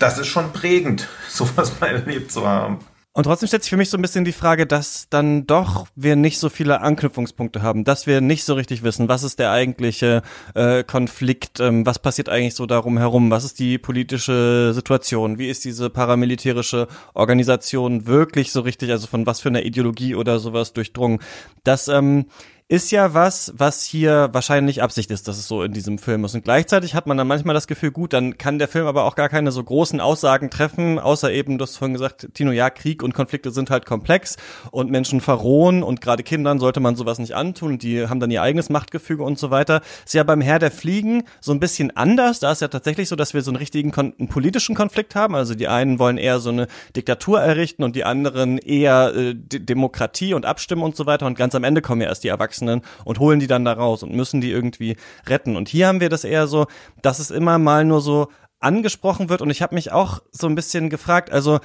[0.00, 2.80] das ist schon prägend, sowas mal erlebt zu haben.
[3.16, 6.16] Und trotzdem stellt sich für mich so ein bisschen die Frage, dass dann doch wir
[6.16, 10.20] nicht so viele Anknüpfungspunkte haben, dass wir nicht so richtig wissen, was ist der eigentliche
[10.54, 15.48] äh, Konflikt, ähm, was passiert eigentlich so darum herum, was ist die politische Situation, wie
[15.48, 20.74] ist diese paramilitärische Organisation wirklich so richtig, also von was für einer Ideologie oder sowas
[20.74, 21.20] durchdrungen.
[21.64, 22.26] Das ähm,
[22.68, 26.34] ist ja was, was hier wahrscheinlich Absicht ist, dass es so in diesem Film ist.
[26.34, 29.14] Und gleichzeitig hat man dann manchmal das Gefühl, gut, dann kann der Film aber auch
[29.14, 33.04] gar keine so großen Aussagen treffen, außer eben, du hast vorhin gesagt, Tino, ja, Krieg
[33.04, 34.36] und Konflikte sind halt komplex
[34.72, 38.32] und Menschen verrohen und gerade Kindern sollte man sowas nicht antun und die haben dann
[38.32, 39.80] ihr eigenes Machtgefüge und so weiter.
[40.04, 42.40] Ist ja beim Herr der Fliegen so ein bisschen anders.
[42.40, 45.36] Da ist ja tatsächlich so, dass wir so einen richtigen einen politischen Konflikt haben.
[45.36, 50.34] Also die einen wollen eher so eine Diktatur errichten und die anderen eher äh, Demokratie
[50.34, 51.26] und Abstimmen und so weiter.
[51.26, 53.72] Und ganz am Ende kommen ja erst die Erwachsenen Erwachsenen und holen die dann da
[53.72, 55.56] raus und müssen die irgendwie retten.
[55.56, 56.66] Und hier haben wir das eher so,
[57.02, 58.28] dass es immer mal nur so
[58.60, 61.60] angesprochen wird und ich habe mich auch so ein bisschen gefragt, also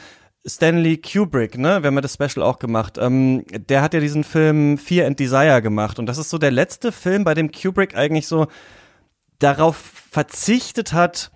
[0.45, 4.23] Stanley Kubrick, ne, wir haben ja das Special auch gemacht, ähm, der hat ja diesen
[4.23, 7.95] Film Fear and Desire gemacht und das ist so der letzte Film, bei dem Kubrick
[7.95, 8.47] eigentlich so
[9.39, 11.31] darauf verzichtet hat,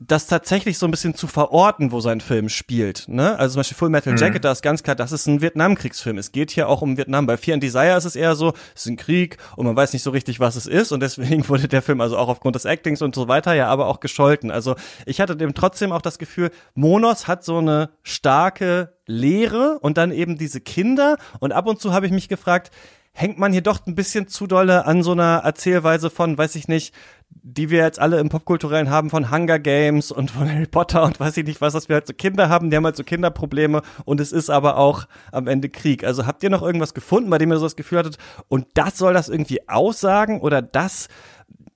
[0.00, 3.08] das tatsächlich so ein bisschen zu verorten, wo sein Film spielt.
[3.08, 3.36] Ne?
[3.36, 4.18] Also zum Beispiel Full Metal mhm.
[4.18, 4.42] Jacket, mhm.
[4.42, 6.18] da ist ganz klar, das ist ein Vietnamkriegsfilm.
[6.18, 7.26] Es geht hier auch um Vietnam.
[7.26, 9.92] Bei Fear and Desire ist es eher so, es ist ein Krieg und man weiß
[9.92, 12.64] nicht so richtig, was es ist und deswegen wurde der Film also auch aufgrund des
[12.64, 14.50] Actings und so weiter ja aber auch gescholten.
[14.52, 19.96] Also ich hatte dem trotzdem auch das Gefühl, Monos hat so eine starke Lehre und
[19.98, 22.70] dann eben diese Kinder und ab und zu habe ich mich gefragt,
[23.18, 26.68] hängt man hier doch ein bisschen zu dolle an so einer Erzählweise von, weiß ich
[26.68, 26.94] nicht,
[27.30, 31.18] die wir jetzt alle im Popkulturellen haben von Hunger Games und von Harry Potter und
[31.18, 33.82] weiß ich nicht was, dass wir halt so Kinder haben, die haben halt so Kinderprobleme
[34.04, 36.04] und es ist aber auch am Ende Krieg.
[36.04, 38.96] Also habt ihr noch irgendwas gefunden, bei dem ihr so das Gefühl hattet, und das
[38.96, 41.08] soll das irgendwie aussagen oder das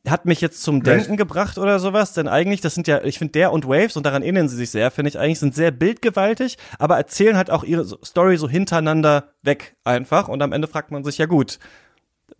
[0.08, 3.32] hat mich jetzt zum Denken gebracht oder sowas, denn eigentlich, das sind ja, ich finde
[3.32, 6.58] der und Waves, und daran ähneln sie sich sehr, finde ich, eigentlich sind sehr bildgewaltig,
[6.78, 11.04] aber erzählen halt auch ihre Story so hintereinander weg einfach und am Ende fragt man
[11.04, 11.60] sich, ja gut,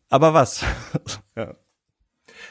[0.09, 0.65] aber was?
[1.37, 1.55] ja.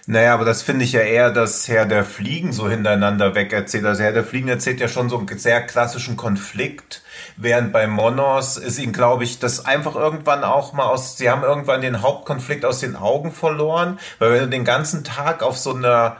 [0.07, 3.85] Naja, aber das finde ich ja eher, dass Herr der Fliegen so hintereinander weg erzählt.
[3.85, 7.03] Also Herr der Fliegen erzählt ja schon so einen sehr klassischen Konflikt,
[7.37, 11.43] während bei Monos ist ihm, glaube ich, das einfach irgendwann auch mal aus, sie haben
[11.43, 15.75] irgendwann den Hauptkonflikt aus den Augen verloren, weil wenn du den ganzen Tag auf so
[15.75, 16.17] einer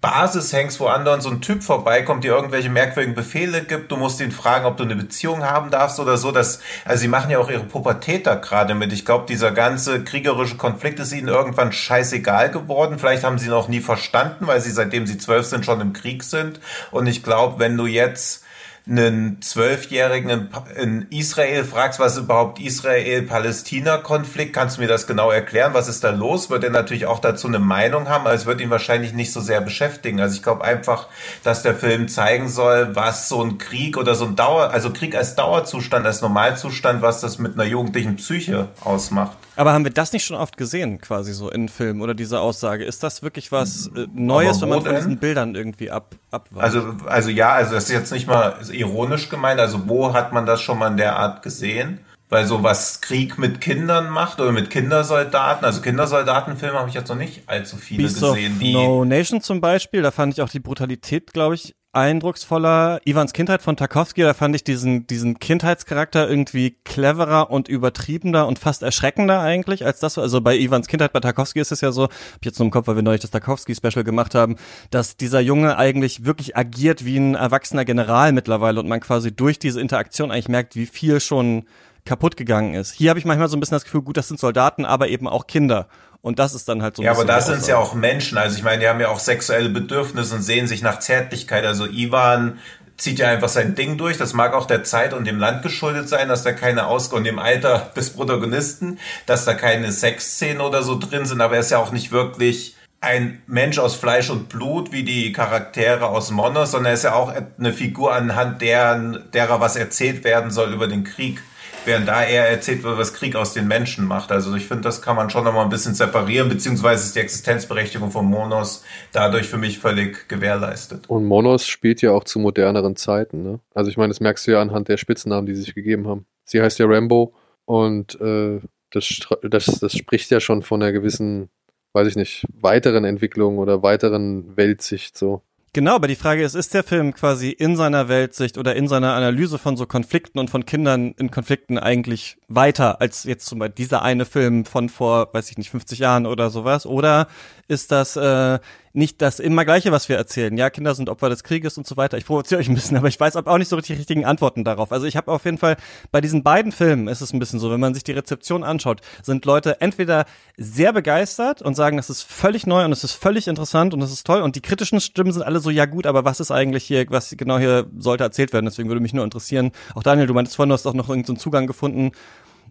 [0.00, 3.90] Basis hängst, wo andauernd so ein Typ vorbeikommt, dir irgendwelche merkwürdigen Befehle gibt.
[3.90, 6.32] Du musst ihn fragen, ob du eine Beziehung haben darfst oder so.
[6.32, 8.92] Das, also sie machen ja auch ihre Pubertät da gerade mit.
[8.92, 12.98] Ich glaube, dieser ganze kriegerische Konflikt ist ihnen irgendwann scheißegal geworden.
[12.98, 15.92] Vielleicht haben sie ihn auch nie verstanden, weil sie seitdem sie zwölf sind schon im
[15.92, 16.60] Krieg sind.
[16.90, 18.45] Und ich glaube, wenn du jetzt
[18.88, 25.74] einen Zwölfjährigen in Israel fragst, was überhaupt Israel-Palästina-Konflikt, kannst du mir das genau erklären?
[25.74, 26.50] Was ist da los?
[26.50, 29.40] Wird er natürlich auch dazu eine Meinung haben, aber es wird ihn wahrscheinlich nicht so
[29.40, 30.20] sehr beschäftigen.
[30.20, 31.08] Also ich glaube einfach,
[31.42, 35.16] dass der Film zeigen soll, was so ein Krieg oder so ein Dauer, also Krieg
[35.16, 39.36] als Dauerzustand, als Normalzustand, was das mit einer jugendlichen Psyche ausmacht.
[39.56, 42.84] Aber haben wir das nicht schon oft gesehen, quasi so in Filmen oder diese Aussage?
[42.84, 46.62] Ist das wirklich was äh, Neues, wenn man von diesen Bildern irgendwie ab, abweicht?
[46.62, 49.58] Also, also ja, also das ist jetzt nicht mal ironisch gemeint.
[49.58, 52.00] Also wo hat man das schon mal in der Art gesehen?
[52.28, 57.08] Weil so was Krieg mit Kindern macht oder mit Kindersoldaten, also Kindersoldatenfilme habe ich jetzt
[57.08, 58.54] noch nicht allzu viele Beast gesehen.
[58.54, 63.00] Of die no Nation zum Beispiel, da fand ich auch die Brutalität, glaube ich, eindrucksvoller.
[63.04, 68.58] Ivans Kindheit von Tarkovsky, da fand ich diesen, diesen Kindheitscharakter irgendwie cleverer und übertriebener und
[68.58, 70.18] fast erschreckender eigentlich als das.
[70.18, 72.70] Also bei Ivans Kindheit bei Tarkovsky ist es ja so, hab ich jetzt nur im
[72.70, 74.56] Kopf, weil wir neulich das Tarkovsky-Special gemacht haben,
[74.90, 79.58] dass dieser Junge eigentlich wirklich agiert wie ein erwachsener General mittlerweile und man quasi durch
[79.58, 81.64] diese Interaktion eigentlich merkt, wie viel schon
[82.04, 82.92] kaputt gegangen ist.
[82.92, 85.26] Hier habe ich manchmal so ein bisschen das Gefühl, gut, das sind Soldaten, aber eben
[85.26, 85.88] auch Kinder.
[86.26, 88.36] Und das ist dann halt so ein Ja, aber da sind es ja auch Menschen.
[88.36, 91.64] Also ich meine, die haben ja auch sexuelle Bedürfnisse und sehen sich nach Zärtlichkeit.
[91.64, 92.58] Also Ivan
[92.96, 94.18] zieht ja einfach sein Ding durch.
[94.18, 97.22] Das mag auch der Zeit und dem Land geschuldet sein, dass da keine Aus und
[97.22, 101.40] dem Alter des Protagonisten, dass da keine Sexszenen oder so drin sind.
[101.40, 105.30] Aber er ist ja auch nicht wirklich ein Mensch aus Fleisch und Blut wie die
[105.30, 110.24] Charaktere aus Monos, sondern er ist ja auch eine Figur anhand deren, derer was erzählt
[110.24, 111.40] werden soll über den Krieg.
[111.86, 114.32] Während da eher erzählt wird, was Krieg aus den Menschen macht.
[114.32, 118.10] Also ich finde, das kann man schon nochmal ein bisschen separieren, beziehungsweise ist die Existenzberechtigung
[118.10, 121.08] von Monos dadurch für mich völlig gewährleistet.
[121.08, 123.42] Und Monos spielt ja auch zu moderneren Zeiten.
[123.42, 123.60] Ne?
[123.72, 126.26] Also ich meine, das merkst du ja anhand der Spitznamen, die sie sich gegeben haben.
[126.44, 131.50] Sie heißt ja Rambo und äh, das, das, das spricht ja schon von einer gewissen,
[131.92, 135.42] weiß ich nicht, weiteren Entwicklung oder weiteren Weltsicht so.
[135.76, 139.12] Genau, aber die Frage ist, ist der Film quasi in seiner Weltsicht oder in seiner
[139.12, 143.74] Analyse von so Konflikten und von Kindern in Konflikten eigentlich weiter als jetzt zum Beispiel
[143.74, 146.86] dieser eine Film von vor, weiß ich nicht, 50 Jahren oder sowas?
[146.86, 147.26] Oder
[147.68, 148.60] ist das äh,
[148.92, 150.56] nicht das immer Gleiche, was wir erzählen?
[150.56, 152.16] Ja, Kinder sind Opfer des Krieges und so weiter.
[152.16, 154.62] Ich provoziere euch ein bisschen, aber ich weiß auch nicht so richtig die richtigen Antworten
[154.62, 154.92] darauf.
[154.92, 155.76] Also ich habe auf jeden Fall
[156.12, 159.00] bei diesen beiden Filmen ist es ein bisschen so, wenn man sich die Rezeption anschaut,
[159.22, 160.24] sind Leute entweder
[160.56, 164.12] sehr begeistert und sagen, das ist völlig neu und es ist völlig interessant und es
[164.12, 166.84] ist toll und die kritischen Stimmen sind alle so, ja gut, aber was ist eigentlich
[166.84, 168.66] hier, was genau hier sollte erzählt werden?
[168.66, 169.72] Deswegen würde mich nur interessieren.
[169.94, 172.12] Auch Daniel, du meintest vorhin, du hast auch noch irgendeinen Zugang gefunden.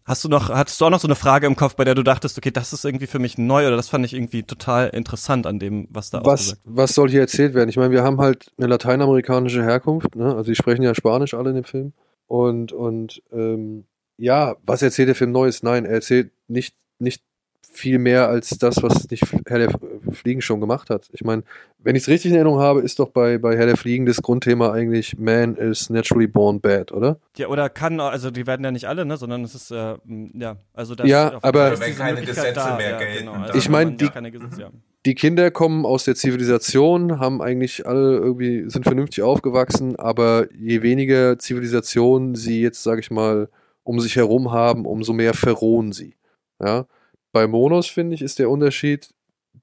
[0.05, 2.03] Hast du noch, hattest du auch noch so eine Frage im Kopf, bei der du
[2.03, 5.47] dachtest, okay, das ist irgendwie für mich neu oder das fand ich irgendwie total interessant
[5.47, 7.69] an dem, was da Was, ausgesagt was soll hier erzählt werden?
[7.69, 10.35] Ich meine, wir haben halt eine lateinamerikanische Herkunft, ne?
[10.35, 11.93] also die sprechen ja Spanisch alle in dem Film.
[12.27, 13.85] Und, und ähm,
[14.17, 15.63] ja, was erzählt der Film Neues?
[15.63, 17.23] Nein, er erzählt nicht, nicht
[17.71, 19.69] viel mehr als das, was nicht Herr der
[20.13, 21.09] Fliegen schon gemacht hat.
[21.13, 21.43] Ich meine,
[21.79, 24.21] wenn ich es richtig in Erinnerung habe, ist doch bei, bei Herr der Fliegen das
[24.21, 27.19] Grundthema eigentlich Man is naturally born bad, oder?
[27.37, 29.95] Ja, oder kann, also die werden ja nicht alle, ne, sondern es ist, äh,
[30.33, 33.33] ja, also das Ja, auf- aber- ist Wenn keine Möglichkeit Gesetze mehr ja, gelten, Genau.
[33.33, 34.69] Also Ich meine, die- ja.
[35.05, 40.81] Die Kinder kommen aus der Zivilisation, haben eigentlich alle irgendwie, sind vernünftig aufgewachsen, aber je
[40.81, 43.49] weniger Zivilisation sie jetzt, sag ich mal,
[43.83, 46.15] um sich herum haben, umso mehr verrohen sie.
[46.59, 46.87] Ja?
[47.31, 49.09] Bei Monos, finde ich, ist der Unterschied,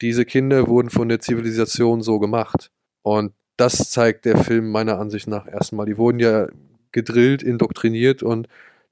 [0.02, 2.70] diese Kinder wurden von der Zivilisation so gemacht.
[3.02, 5.86] Und das zeigt der Film meiner Ansicht nach erstmal.
[5.86, 6.48] Die wurden ja
[6.90, 8.48] gedrillt, indoktriniert und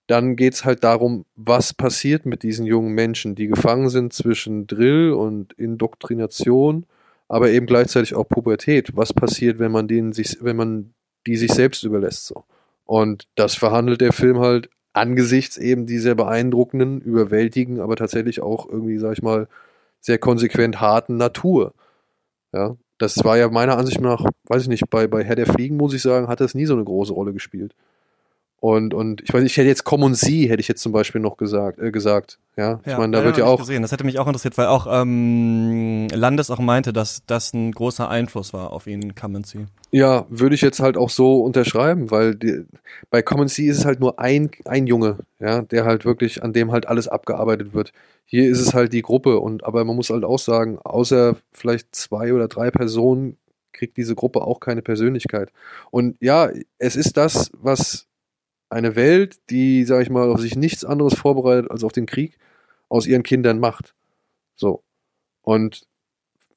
[0.06, 5.12] dann geht's halt darum, was passiert mit diesen jungen Menschen, die gefangen sind zwischen Drill
[5.12, 6.86] und Indoktrination,
[7.28, 8.96] aber eben gleichzeitig auch Pubertät.
[8.96, 10.94] Was passiert, wenn man denen sich, wenn man
[11.26, 12.44] die sich selbst überlässt so?
[12.84, 18.98] Und das verhandelt der Film halt angesichts eben dieser beeindruckenden, überwältigenden, aber tatsächlich auch irgendwie,
[18.98, 19.46] sag ich mal,
[20.00, 21.74] sehr konsequent harten Natur.
[22.52, 25.76] Ja, das war ja meiner Ansicht nach, weiß ich nicht, bei, bei Herr der Fliegen,
[25.76, 27.74] muss ich sagen, hat das nie so eine große Rolle gespielt.
[28.60, 31.22] Und, und ich weiß nicht, ich hätte jetzt Common Sie, hätte ich jetzt zum Beispiel
[31.22, 32.38] noch gesagt, äh, gesagt.
[32.58, 33.80] Ja, ich meine, da wird ja auch, Gesehen.
[33.80, 38.10] Das hätte mich auch interessiert, weil auch ähm, Landes auch meinte, dass das ein großer
[38.10, 39.64] Einfluss war auf ihn, Kamenzi.
[39.92, 42.66] ja, würde ich jetzt halt auch so unterschreiben, weil die,
[43.08, 46.52] bei Common See ist es halt nur ein, ein Junge, ja, der halt wirklich, an
[46.52, 47.94] dem halt alles abgearbeitet wird.
[48.26, 51.94] Hier ist es halt die Gruppe und, aber man muss halt auch sagen, außer vielleicht
[51.96, 53.38] zwei oder drei Personen
[53.72, 55.50] kriegt diese Gruppe auch keine Persönlichkeit.
[55.90, 58.09] Und ja, es ist das, was
[58.70, 62.38] eine Welt, die, sag ich mal, auf sich nichts anderes vorbereitet als auf den Krieg,
[62.88, 63.94] aus ihren Kindern macht.
[64.54, 64.82] So.
[65.42, 65.86] Und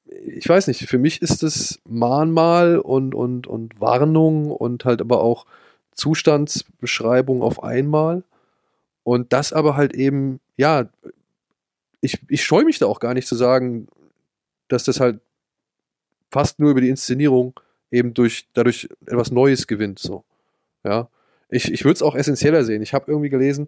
[0.06, 5.22] ich weiß nicht, für mich ist es Mahnmal und, und, und Warnung und halt aber
[5.22, 5.46] auch
[5.92, 8.24] Zustandsbeschreibung auf einmal.
[9.04, 10.90] Und das aber halt eben, ja,
[12.00, 13.88] ich, ich scheue mich da auch gar nicht zu sagen,
[14.68, 15.20] dass das halt
[16.32, 17.60] fast nur über die Inszenierung
[17.92, 20.24] eben durch, dadurch etwas Neues gewinnt, so.
[20.84, 21.10] Ja.
[21.54, 22.82] Ich, ich würde es auch essentieller sehen.
[22.82, 23.68] Ich habe irgendwie gelesen,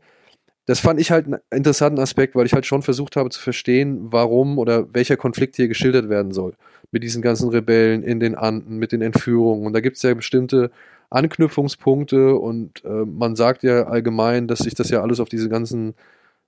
[0.65, 4.07] das fand ich halt einen interessanten Aspekt, weil ich halt schon versucht habe zu verstehen,
[4.11, 6.55] warum oder welcher Konflikt hier geschildert werden soll.
[6.91, 9.67] Mit diesen ganzen Rebellen in den Anden, mit den Entführungen.
[9.67, 10.71] Und da gibt es ja bestimmte
[11.11, 15.93] Anknüpfungspunkte und äh, man sagt ja allgemein, dass sich das ja alles auf diese ganzen,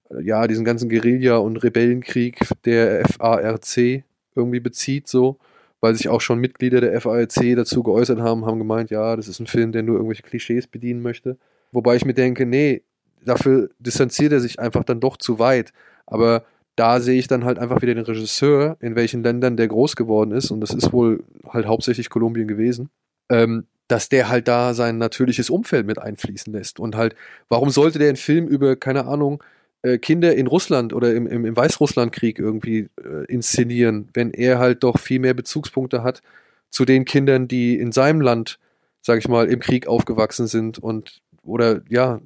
[0.09, 4.03] äh, ja, diesen ganzen Guerilla- und Rebellenkrieg der FARC
[4.35, 5.37] irgendwie bezieht, so,
[5.81, 9.39] weil sich auch schon Mitglieder der FARC dazu geäußert haben, haben gemeint, ja, das ist
[9.39, 11.37] ein Film, der nur irgendwelche Klischees bedienen möchte.
[11.71, 12.83] Wobei ich mir denke, nee,
[13.23, 15.73] dafür distanziert er sich einfach dann doch zu weit.
[16.05, 16.43] Aber
[16.75, 20.31] da sehe ich dann halt einfach wieder den Regisseur, in welchen Ländern der groß geworden
[20.31, 22.89] ist, und das ist wohl halt hauptsächlich Kolumbien gewesen,
[23.29, 26.79] ähm, dass der halt da sein natürliches Umfeld mit einfließen lässt.
[26.79, 27.15] Und halt,
[27.49, 29.41] warum sollte der einen Film über, keine Ahnung,
[29.81, 34.83] äh, Kinder in Russland oder im, im, im Weißrusslandkrieg irgendwie äh, inszenieren, wenn er halt
[34.83, 36.21] doch viel mehr Bezugspunkte hat
[36.69, 38.59] zu den Kindern, die in seinem Land,
[39.01, 42.19] sag ich mal, im Krieg aufgewachsen sind und oder ja,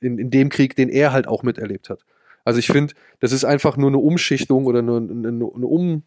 [0.00, 2.00] in, in dem Krieg, den er halt auch miterlebt hat.
[2.44, 6.02] Also ich finde, das ist einfach nur eine Umschichtung oder eine, eine, eine um,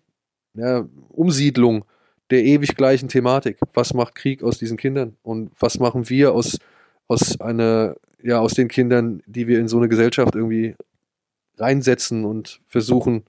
[0.53, 1.85] ja, Umsiedlung
[2.29, 3.57] der ewig gleichen Thematik.
[3.73, 5.15] Was macht Krieg aus diesen Kindern?
[5.23, 6.57] Und was machen wir aus,
[7.07, 10.75] aus einer, ja, aus den Kindern, die wir in so eine Gesellschaft irgendwie
[11.57, 13.25] reinsetzen und versuchen,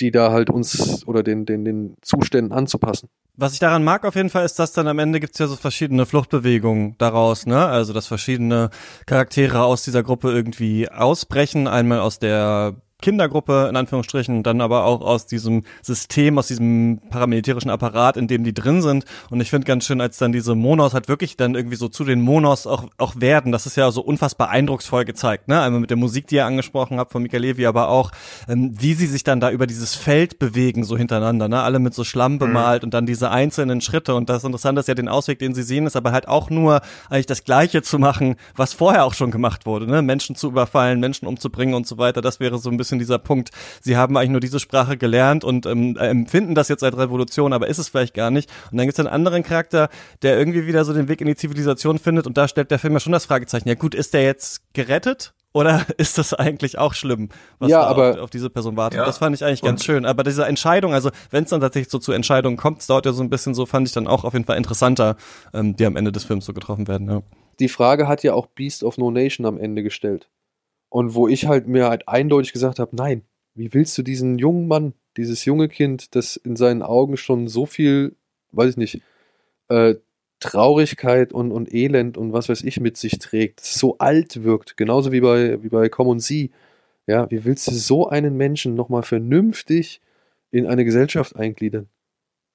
[0.00, 3.08] die da halt uns oder den, den, den Zuständen anzupassen.
[3.36, 5.56] Was ich daran mag auf jeden Fall ist, dass dann am Ende gibt's ja so
[5.56, 7.66] verschiedene Fluchtbewegungen daraus, ne?
[7.66, 8.70] Also dass verschiedene
[9.06, 11.68] Charaktere aus dieser Gruppe irgendwie ausbrechen.
[11.68, 17.70] Einmal aus der Kindergruppe in Anführungsstrichen, dann aber auch aus diesem System, aus diesem paramilitärischen
[17.70, 19.04] Apparat, in dem die drin sind.
[19.30, 22.04] Und ich finde ganz schön, als dann diese Monos halt wirklich dann irgendwie so zu
[22.04, 23.52] den Monos auch, auch werden.
[23.52, 25.60] Das ist ja so unfassbar eindrucksvoll gezeigt, ne?
[25.60, 28.10] Einmal mit der Musik, die ihr angesprochen habt von Mika Levi, aber auch,
[28.48, 31.62] ähm, wie sie sich dann da über dieses Feld bewegen, so hintereinander, ne?
[31.62, 32.38] Alle mit so Schlamm mhm.
[32.38, 32.88] bemalt mhm.
[32.88, 34.16] und dann diese einzelnen Schritte.
[34.16, 36.80] Und das Interessante ist ja, den Ausweg, den sie sehen, ist aber halt auch nur
[37.10, 40.02] eigentlich das Gleiche zu machen, was vorher auch schon gemacht wurde, ne?
[40.02, 42.22] Menschen zu überfallen, Menschen umzubringen und so weiter.
[42.22, 45.44] Das wäre so ein bisschen bisschen dieser Punkt, sie haben eigentlich nur diese Sprache gelernt
[45.44, 48.50] und ähm, empfinden das jetzt als Revolution, aber ist es vielleicht gar nicht.
[48.70, 49.88] Und dann gibt es einen anderen Charakter,
[50.22, 52.94] der irgendwie wieder so den Weg in die Zivilisation findet und da stellt der Film
[52.94, 53.68] ja schon das Fragezeichen.
[53.68, 55.34] Ja gut, ist der jetzt gerettet?
[55.54, 58.98] Oder ist das eigentlich auch schlimm, was ja, da aber, auf, auf, diese Person wartet?
[58.98, 59.06] Ja.
[59.06, 60.04] Das fand ich eigentlich ganz schön.
[60.04, 63.12] Aber diese Entscheidung, also wenn es dann tatsächlich so zu Entscheidungen kommt, es dauert ja
[63.12, 65.16] so ein bisschen so, fand ich dann auch auf jeden Fall interessanter,
[65.54, 67.08] ähm, die am Ende des Films so getroffen werden.
[67.08, 67.22] Ja.
[67.60, 70.28] Die Frage hat ja auch Beast of No Nation am Ende gestellt.
[70.90, 73.22] Und wo ich halt mir halt eindeutig gesagt habe, nein,
[73.54, 77.66] wie willst du diesen jungen Mann, dieses junge Kind, das in seinen Augen schon so
[77.66, 78.14] viel,
[78.52, 79.02] weiß ich nicht,
[79.68, 79.96] äh,
[80.40, 85.10] Traurigkeit und, und Elend und was weiß ich mit sich trägt, so alt wirkt, genauso
[85.10, 86.52] wie bei, wie bei Come und Sie.
[87.06, 90.00] Ja, wie willst du so einen Menschen nochmal vernünftig
[90.50, 91.88] in eine Gesellschaft eingliedern,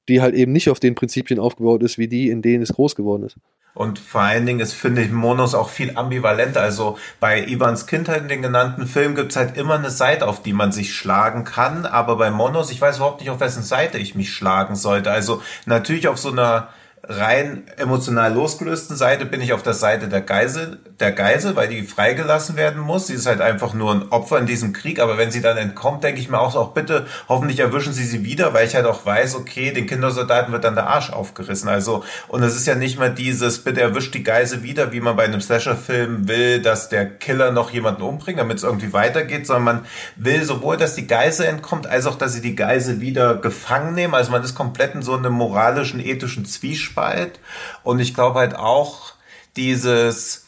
[0.08, 2.96] die halt eben nicht auf den Prinzipien aufgebaut ist, wie die, in denen es groß
[2.96, 3.38] geworden ist?
[3.76, 6.62] Und vor allen Dingen ist, finde ich, Monos auch viel ambivalenter.
[6.62, 10.54] Also bei Ivans Kindheit in den genannten Filmen gibt's halt immer eine Seite, auf die
[10.54, 11.88] man sich schlagen kann.
[11.88, 15.10] Aber bei Monos, ich weiß überhaupt nicht, auf wessen Seite ich mich schlagen sollte.
[15.10, 16.68] Also natürlich auf so einer
[17.06, 21.84] rein emotional losgelösten Seite bin ich auf der Seite der Geisel, der Geisel, weil die
[21.84, 23.08] freigelassen werden muss.
[23.08, 26.06] Sie ist halt einfach nur ein Opfer in diesem Krieg, aber wenn sie dann entkommt,
[26.06, 28.86] denke ich mir auch so, auch bitte, hoffentlich erwischen sie sie wieder, weil ich halt
[28.86, 31.68] auch weiß, okay, den Kindersoldaten wird dann der Arsch aufgerissen.
[31.68, 35.18] Also, und es ist ja nicht mal dieses, bitte erwischt die Geisel wieder, wie man
[35.18, 39.64] bei einem Slasher-Film will, dass der Killer noch jemanden umbringt, damit es irgendwie weitergeht, sondern
[39.64, 39.86] man
[40.16, 44.14] will sowohl, dass die Geisel entkommt, als auch, dass sie die Geisel wieder gefangen nehmen.
[44.14, 47.40] Also man ist komplett in so einem moralischen, ethischen Zwiespalt Zwiespalt.
[47.84, 49.14] Und ich glaube halt auch
[49.56, 50.46] dieses,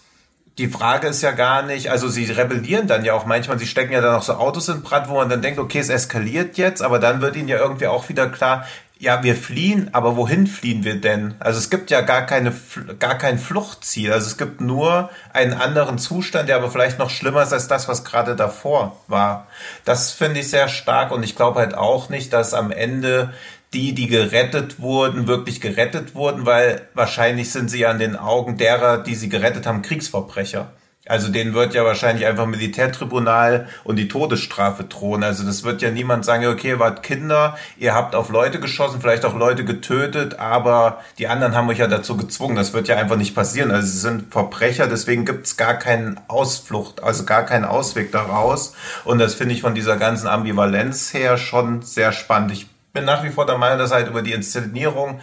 [0.57, 3.91] die Frage ist ja gar nicht, also sie rebellieren dann ja auch manchmal, sie stecken
[3.91, 6.81] ja dann auch so Autos in Brand, wo man dann denkt, okay, es eskaliert jetzt,
[6.81, 8.65] aber dann wird ihnen ja irgendwie auch wieder klar,
[8.97, 11.35] ja, wir fliehen, aber wohin fliehen wir denn?
[11.39, 12.53] Also es gibt ja gar keine,
[12.97, 14.13] gar kein Fluchtziel.
[14.13, 17.89] Also es gibt nur einen anderen Zustand, der aber vielleicht noch schlimmer ist als das,
[17.89, 19.47] was gerade davor war.
[19.83, 23.33] Das finde ich sehr stark und ich glaube halt auch nicht, dass am Ende
[23.75, 28.99] die, die gerettet wurden, wirklich gerettet wurden, weil wahrscheinlich sind sie an den Augen derer,
[29.03, 30.71] die sie gerettet haben, Kriegsverbrecher.
[31.07, 35.23] Also denen wird ja wahrscheinlich einfach Militärtribunal und die Todesstrafe drohen.
[35.23, 39.01] Also das wird ja niemand sagen, okay, ihr wart Kinder, ihr habt auf Leute geschossen,
[39.01, 42.55] vielleicht auch Leute getötet, aber die anderen haben euch ja dazu gezwungen.
[42.55, 43.69] Das wird ja einfach nicht passieren.
[43.69, 48.73] Also sie sind Verbrecher, deswegen gibt's gar keinen Ausflucht, also gar keinen Ausweg daraus.
[49.03, 52.53] Und das finde ich von dieser ganzen Ambivalenz her schon sehr spannend.
[52.53, 55.19] Ich bin nach wie vor der Meinung, dass halt über die Inszenierung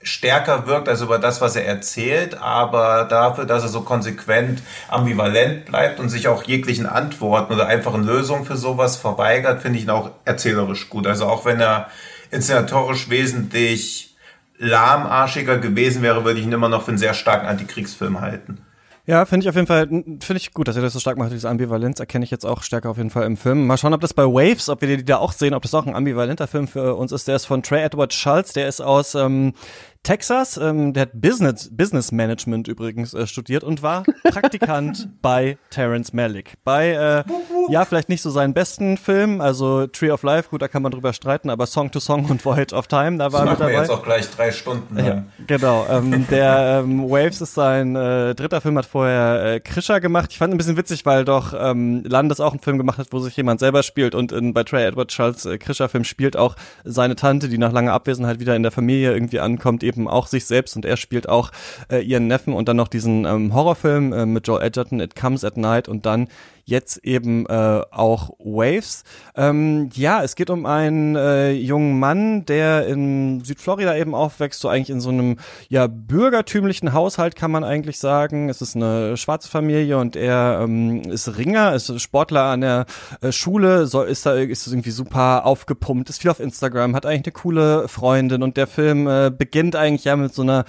[0.00, 5.66] stärker wirkt als über das, was er erzählt, aber dafür, dass er so konsequent ambivalent
[5.66, 9.90] bleibt und sich auch jeglichen Antworten oder einfachen Lösungen für sowas verweigert, finde ich ihn
[9.90, 11.06] auch erzählerisch gut.
[11.08, 11.88] Also auch wenn er
[12.30, 14.16] inszenatorisch wesentlich
[14.56, 18.64] lahmarschiger gewesen wäre, würde ich ihn immer noch für einen sehr starken Antikriegsfilm halten.
[19.08, 21.32] Ja, finde ich auf jeden Fall, finde ich gut, dass er das so stark macht,
[21.32, 23.66] diese Ambivalenz erkenne ich jetzt auch stärker auf jeden Fall im Film.
[23.66, 25.86] Mal schauen, ob das bei Waves, ob wir die da auch sehen, ob das auch
[25.86, 27.26] ein ambivalenter Film für uns ist.
[27.26, 29.54] Der ist von Trey Edward Schultz, der ist aus ähm,
[30.02, 30.56] Texas.
[30.56, 36.54] Ähm, der hat Business, Business Management übrigens äh, studiert und war Praktikant bei Terrence Malick.
[36.64, 37.24] Bei, äh,
[37.70, 40.92] ja, vielleicht nicht so seinen besten Film, also Tree of Life, gut, da kann man
[40.92, 43.72] drüber streiten, aber Song to Song und Voyage of Time, da war das er dabei.
[43.72, 45.06] Wir jetzt auch gleich drei Stunden lang.
[45.06, 45.86] Ja, genau.
[45.90, 50.30] Ähm, der ähm, Waves ist sein äh, dritter Film, hat vorher äh, Krischer gemacht.
[50.30, 53.08] Ich fand ihn ein bisschen witzig, weil doch ähm, Landes auch einen Film gemacht hat,
[53.10, 56.56] wo sich jemand selber spielt und in, bei Trey Edward Schultz äh, Krischer-Film spielt auch
[56.84, 60.44] seine Tante, die nach langer Abwesenheit wieder in der Familie irgendwie ankommt, eben auch sich
[60.46, 61.50] selbst und er spielt auch
[61.90, 65.44] äh, ihren Neffen und dann noch diesen ähm, Horrorfilm äh, mit Joel Edgerton, It Comes
[65.44, 66.28] at Night und dann
[66.68, 69.02] jetzt eben äh, auch Waves.
[69.34, 74.68] Ähm, ja, es geht um einen äh, jungen Mann, der in Südflorida eben aufwächst, so
[74.68, 75.36] eigentlich in so einem
[75.68, 78.50] ja bürgertümlichen Haushalt kann man eigentlich sagen.
[78.50, 82.86] Es ist eine schwarze Familie und er ähm, ist Ringer, ist Sportler an der
[83.22, 87.24] äh, Schule, so ist da ist irgendwie super aufgepumpt, ist viel auf Instagram, hat eigentlich
[87.24, 90.64] eine coole Freundin und der Film äh, beginnt eigentlich ja mit so einer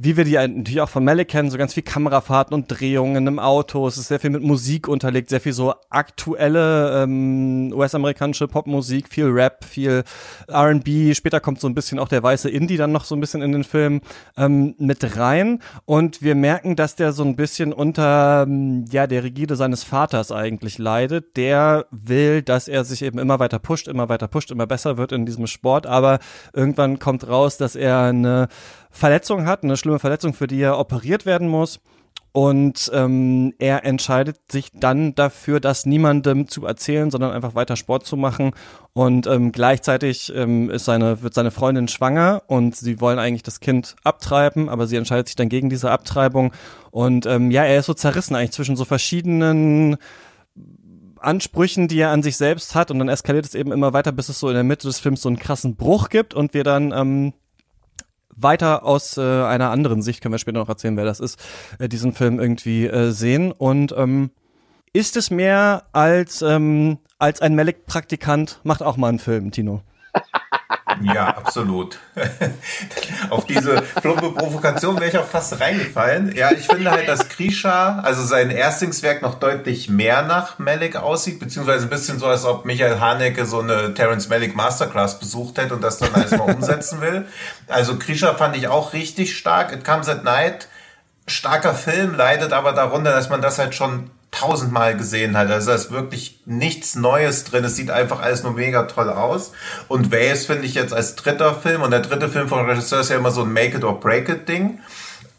[0.00, 3.40] wie wir die natürlich auch von Melle kennen, so ganz viel Kamerafahrten und Drehungen im
[3.40, 3.84] Auto.
[3.88, 9.26] Es ist sehr viel mit Musik unterlegt, sehr viel so aktuelle ähm, US-amerikanische Popmusik, viel
[9.26, 10.04] Rap, viel
[10.46, 11.14] R&B.
[11.14, 13.50] Später kommt so ein bisschen auch der weiße Indie dann noch so ein bisschen in
[13.50, 14.00] den Film
[14.36, 15.60] ähm, mit rein.
[15.84, 20.30] Und wir merken, dass der so ein bisschen unter ähm, ja der Rigide seines Vaters
[20.30, 21.36] eigentlich leidet.
[21.36, 25.10] Der will, dass er sich eben immer weiter pusht, immer weiter pusht, immer besser wird
[25.10, 25.88] in diesem Sport.
[25.88, 26.20] Aber
[26.52, 28.46] irgendwann kommt raus, dass er eine
[28.90, 31.80] Verletzung hat, eine schlimme Verletzung, für die er operiert werden muss.
[32.32, 38.04] Und ähm, er entscheidet sich dann dafür, das niemandem zu erzählen, sondern einfach weiter Sport
[38.06, 38.52] zu machen.
[38.92, 43.60] Und ähm, gleichzeitig ähm, ist seine, wird seine Freundin schwanger und sie wollen eigentlich das
[43.60, 46.52] Kind abtreiben, aber sie entscheidet sich dann gegen diese Abtreibung.
[46.90, 49.96] Und ähm, ja, er ist so zerrissen eigentlich zwischen so verschiedenen
[51.18, 52.90] Ansprüchen, die er an sich selbst hat.
[52.90, 55.22] Und dann eskaliert es eben immer weiter, bis es so in der Mitte des Films
[55.22, 57.32] so einen krassen Bruch gibt und wir dann ähm,
[58.40, 61.38] weiter aus äh, einer anderen Sicht, können wir später noch erzählen, wer das ist,
[61.78, 63.52] äh, diesen Film irgendwie äh, sehen.
[63.52, 64.30] Und ähm,
[64.92, 69.82] ist es mehr als, ähm, als ein Melek-Praktikant macht auch mal einen Film, Tino?
[71.02, 71.98] Ja, absolut.
[73.30, 76.34] Auf diese plumpe Provokation wäre ich auch fast reingefallen.
[76.34, 81.38] Ja, ich finde halt, dass Krisha, also sein Erstlingswerk, noch deutlich mehr nach Malik aussieht,
[81.38, 85.74] beziehungsweise ein bisschen so, als ob Michael Haneke so eine Terence Malik Masterclass besucht hätte
[85.74, 87.26] und das dann alles mal umsetzen will.
[87.68, 89.72] Also Krisha fand ich auch richtig stark.
[89.72, 90.68] It Comes at Night,
[91.26, 95.50] starker Film, leidet aber darunter, dass man das halt schon tausendmal gesehen hat.
[95.50, 97.64] Also da ist wirklich nichts Neues drin.
[97.64, 99.52] Es sieht einfach alles nur mega toll aus.
[99.88, 103.10] Und Waves finde ich jetzt als dritter Film und der dritte Film vom Regisseur ist
[103.10, 104.80] ja immer so ein Make it or Break it Ding.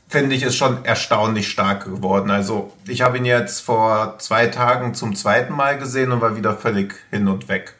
[0.07, 2.31] Finde ich ist schon erstaunlich stark geworden.
[2.31, 6.57] Also ich habe ihn jetzt vor zwei Tagen zum zweiten Mal gesehen und war wieder
[6.57, 7.75] völlig hin und weg.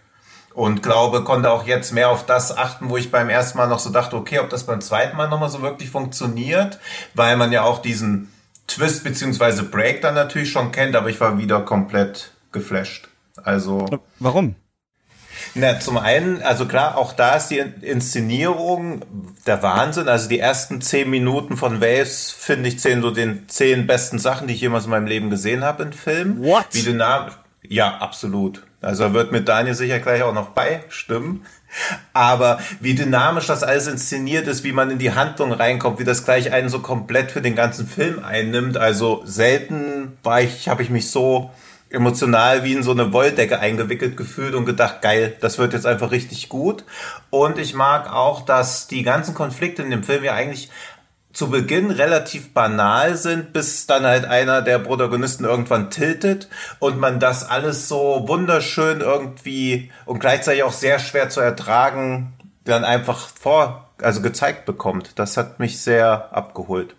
[0.54, 3.80] Und glaube, konnte auch jetzt mehr auf das achten, wo ich beim ersten Mal noch
[3.80, 6.80] so dachte, okay, ob das beim zweiten Mal nochmal so wirklich funktioniert,
[7.14, 8.32] weil man ja auch diesen
[8.70, 13.10] Twist beziehungsweise Break dann natürlich schon kennt, aber ich war wieder komplett geflasht.
[13.44, 13.86] Also.
[14.20, 14.56] Warum?
[15.56, 19.02] Na, zum einen, also klar, auch da ist die Inszenierung
[19.48, 20.08] der Wahnsinn.
[20.08, 24.48] Also die ersten zehn Minuten von Waves, finde ich, zählen so den zehn besten Sachen,
[24.48, 26.44] die ich jemals in meinem Leben gesehen habe in Film.
[26.44, 26.68] What?
[26.72, 27.34] Wie dynamisch.
[27.64, 28.64] Ja, absolut.
[28.82, 31.46] Also er wird mit Daniel sicher gleich auch noch beistimmen.
[32.14, 36.26] Aber wie dynamisch das alles inszeniert ist, wie man in die Handlung reinkommt, wie das
[36.26, 38.78] gleich einen so komplett für den ganzen Film einnimmt.
[38.78, 41.52] Also selten war ich, habe ich mich so
[41.90, 46.12] emotional wie in so eine Wolldecke eingewickelt gefühlt und gedacht, geil, das wird jetzt einfach
[46.12, 46.84] richtig gut.
[47.30, 50.70] Und ich mag auch, dass die ganzen Konflikte in dem Film ja eigentlich
[51.32, 56.50] zu Beginn relativ banal sind, bis dann halt einer der Protagonisten irgendwann tiltet
[56.80, 62.34] und man das alles so wunderschön irgendwie und gleichzeitig auch sehr schwer zu ertragen
[62.70, 65.14] dann einfach vor, also gezeigt bekommt.
[65.16, 66.96] Das hat mich sehr abgeholt.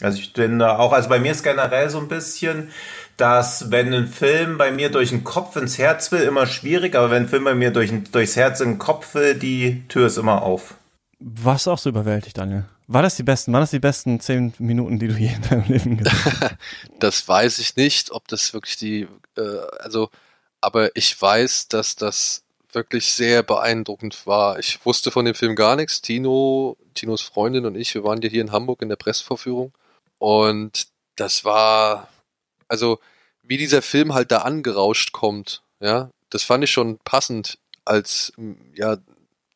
[0.00, 2.70] Also ich finde auch, also bei mir ist generell so ein bisschen,
[3.16, 7.10] dass wenn ein Film bei mir durch den Kopf ins Herz will, immer schwierig, aber
[7.10, 10.16] wenn ein Film bei mir durch, durchs Herz in den Kopf will, die Tür ist
[10.16, 10.74] immer auf.
[11.20, 12.64] Was auch so überwältigt, Daniel?
[12.86, 15.64] War das die besten, waren das die besten zehn Minuten, die du je in deinem
[15.68, 16.56] Leben gesehen hast?
[16.98, 20.10] das weiß ich nicht, ob das wirklich die, äh, also,
[20.60, 24.58] aber ich weiß, dass das wirklich sehr beeindruckend war.
[24.58, 26.00] Ich wusste von dem Film gar nichts.
[26.00, 29.72] Tino, Tinos Freundin und ich, wir waren ja hier in Hamburg in der Pressevorführung.
[30.18, 32.08] Und das war,
[32.68, 32.98] also
[33.42, 38.32] wie dieser Film halt da angerauscht kommt, ja, das fand ich schon passend als,
[38.74, 38.96] ja,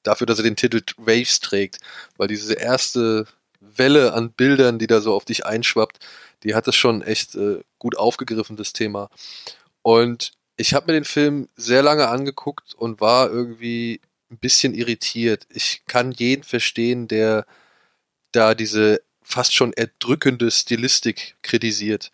[0.06, 1.78] dafür, dass er den Titel Waves trägt,
[2.16, 3.26] weil diese erste
[3.60, 5.98] Welle an Bildern, die da so auf dich einschwappt,
[6.42, 9.10] die hat es schon echt äh, gut aufgegriffen, das Thema.
[9.82, 14.00] Und ich habe mir den Film sehr lange angeguckt und war irgendwie
[14.30, 15.46] ein bisschen irritiert.
[15.50, 17.46] Ich kann jeden verstehen, der
[18.32, 22.10] da diese fast schon erdrückende Stilistik kritisiert,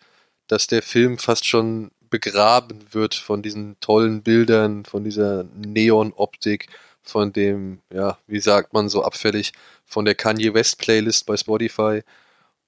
[0.47, 6.67] dass der Film fast schon begraben wird von diesen tollen Bildern, von dieser Neon-Optik,
[7.03, 9.53] von dem, ja, wie sagt man so abfällig,
[9.85, 12.01] von der Kanye West Playlist bei Spotify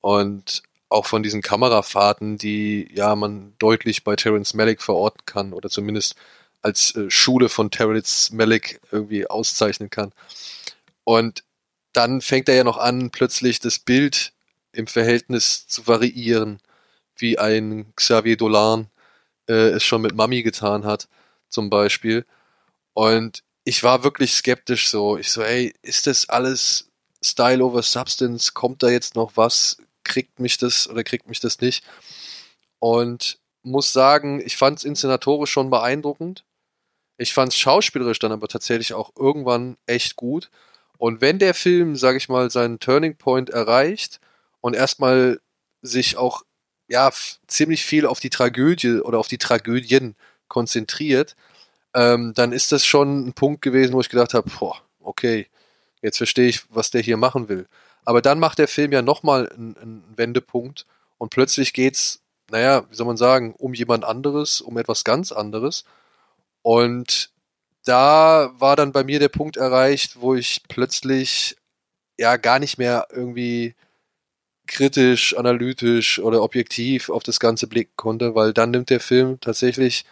[0.01, 5.69] und auch von diesen Kamerafahrten, die ja man deutlich bei Terence Malick verorten kann oder
[5.69, 6.15] zumindest
[6.61, 10.11] als äh, Schule von Terence Malick irgendwie auszeichnen kann.
[11.03, 11.43] Und
[11.93, 14.33] dann fängt er ja noch an, plötzlich das Bild
[14.73, 16.59] im Verhältnis zu variieren,
[17.17, 18.89] wie ein Xavier Dolan
[19.47, 21.07] äh, es schon mit Mami getan hat,
[21.49, 22.25] zum Beispiel.
[22.93, 25.17] Und ich war wirklich skeptisch so.
[25.17, 26.89] Ich so, ey, ist das alles
[27.21, 28.53] Style over Substance?
[28.53, 29.77] Kommt da jetzt noch was?
[30.05, 31.83] kriegt mich das oder kriegt mich das nicht.
[32.79, 36.45] Und muss sagen, ich fand es inszenatorisch schon beeindruckend.
[37.17, 40.49] Ich fand es schauspielerisch dann aber tatsächlich auch irgendwann echt gut.
[40.97, 44.21] Und wenn der Film, sage ich mal, seinen Turning Point erreicht
[44.61, 45.41] und erstmal
[45.81, 46.43] sich auch
[46.87, 47.11] ja
[47.47, 50.15] ziemlich viel auf die Tragödie oder auf die Tragödien
[50.47, 51.35] konzentriert,
[51.95, 55.47] ähm, dann ist das schon ein Punkt gewesen, wo ich gedacht habe, boah, okay,
[56.01, 57.67] jetzt verstehe ich, was der hier machen will.
[58.03, 60.85] Aber dann macht der Film ja nochmal einen, einen Wendepunkt
[61.17, 62.21] und plötzlich geht's,
[62.51, 65.85] naja, wie soll man sagen, um jemand anderes, um etwas ganz anderes.
[66.61, 67.31] Und
[67.85, 71.55] da war dann bei mir der Punkt erreicht, wo ich plötzlich
[72.17, 73.75] ja gar nicht mehr irgendwie
[74.67, 80.05] kritisch, analytisch oder objektiv auf das Ganze blicken konnte, weil dann nimmt der Film tatsächlich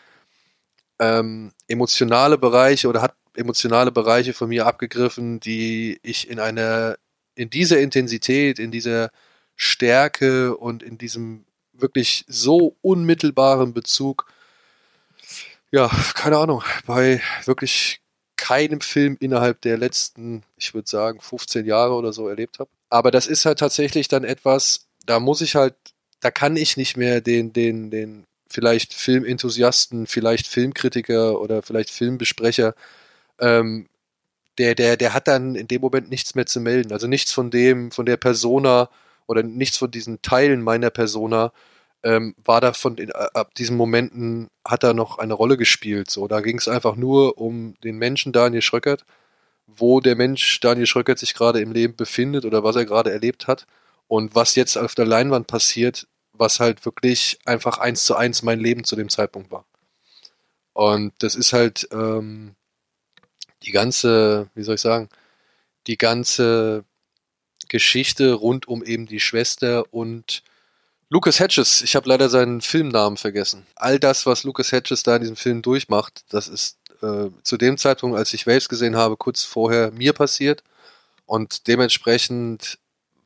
[0.99, 6.97] ähm, emotionale Bereiche oder hat emotionale Bereiche von mir abgegriffen, die ich in einer
[7.35, 9.09] in dieser Intensität, in dieser
[9.55, 14.31] Stärke und in diesem wirklich so unmittelbaren Bezug,
[15.71, 18.01] ja, keine Ahnung, bei wirklich
[18.37, 22.69] keinem Film innerhalb der letzten, ich würde sagen, 15 Jahre oder so erlebt habe.
[22.89, 25.75] Aber das ist halt tatsächlich dann etwas, da muss ich halt,
[26.19, 32.75] da kann ich nicht mehr den, den, den vielleicht Filmenthusiasten, vielleicht Filmkritiker oder vielleicht Filmbesprecher
[33.39, 33.87] ähm,
[34.57, 36.91] der, der, der hat dann in dem Moment nichts mehr zu melden.
[36.93, 38.89] Also nichts von dem, von der Persona
[39.27, 41.51] oder nichts von diesen Teilen meiner Persona
[42.03, 46.11] ähm, war da von in, ab diesen Momenten hat er noch eine Rolle gespielt.
[46.11, 49.05] So, da ging es einfach nur um den Menschen Daniel Schröckert,
[49.67, 53.47] wo der Mensch Daniel Schröckert sich gerade im Leben befindet oder was er gerade erlebt
[53.47, 53.65] hat
[54.07, 58.59] und was jetzt auf der Leinwand passiert, was halt wirklich einfach eins zu eins mein
[58.59, 59.65] Leben zu dem Zeitpunkt war.
[60.73, 62.55] Und das ist halt ähm,
[63.63, 65.09] die ganze, wie soll ich sagen,
[65.87, 66.83] die ganze
[67.69, 70.43] Geschichte rund um eben die Schwester und
[71.09, 73.67] Lucas Hedges, ich habe leider seinen Filmnamen vergessen.
[73.75, 77.77] All das, was Lucas Hedges da in diesem Film durchmacht, das ist äh, zu dem
[77.77, 80.63] Zeitpunkt, als ich Waves gesehen habe, kurz vorher mir passiert.
[81.25, 82.79] Und dementsprechend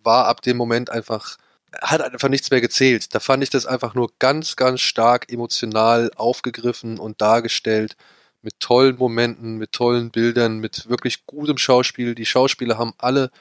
[0.03, 1.37] war ab dem Moment einfach,
[1.81, 3.13] hat einfach nichts mehr gezählt.
[3.13, 7.95] Da fand ich das einfach nur ganz, ganz stark emotional aufgegriffen und dargestellt
[8.41, 12.15] mit tollen Momenten, mit tollen Bildern, mit wirklich gutem Schauspiel.
[12.15, 13.31] Die Schauspieler haben alle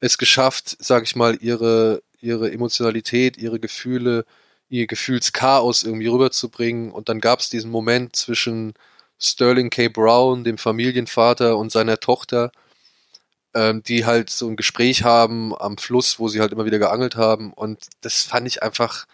[0.00, 4.24] es geschafft, sag ich mal, ihre, ihre Emotionalität, ihre Gefühle,
[4.68, 6.92] ihr Gefühlschaos irgendwie rüberzubringen.
[6.92, 8.74] Und dann gab es diesen Moment zwischen
[9.18, 9.88] Sterling K.
[9.88, 12.52] Brown, dem Familienvater, und seiner Tochter,
[13.56, 17.16] ähm, die halt so ein Gespräch haben am Fluss, wo sie halt immer wieder geangelt
[17.16, 17.54] haben.
[17.54, 19.06] Und das fand ich einfach,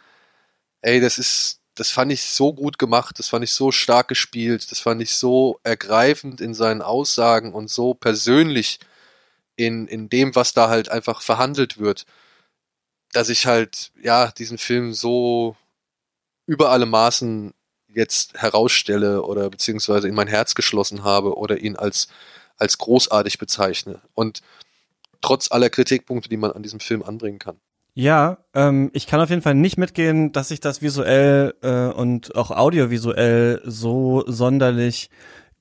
[0.82, 4.70] ey, das ist, das fand ich so gut gemacht, das fand ich so stark gespielt,
[4.72, 8.80] das fand ich so ergreifend in seinen Aussagen und so persönlich
[9.56, 12.04] in, in dem, was da halt einfach verhandelt wird,
[13.12, 15.56] dass ich halt, ja, diesen Film so
[16.46, 17.54] über alle Maßen
[17.88, 22.08] jetzt herausstelle oder beziehungsweise in mein Herz geschlossen habe oder ihn als,
[22.62, 24.00] als großartig bezeichne.
[24.14, 24.40] Und
[25.20, 27.56] trotz aller Kritikpunkte, die man an diesem Film anbringen kann.
[27.94, 32.34] Ja, ähm, ich kann auf jeden Fall nicht mitgehen, dass ich das visuell äh, und
[32.36, 35.10] auch audiovisuell so sonderlich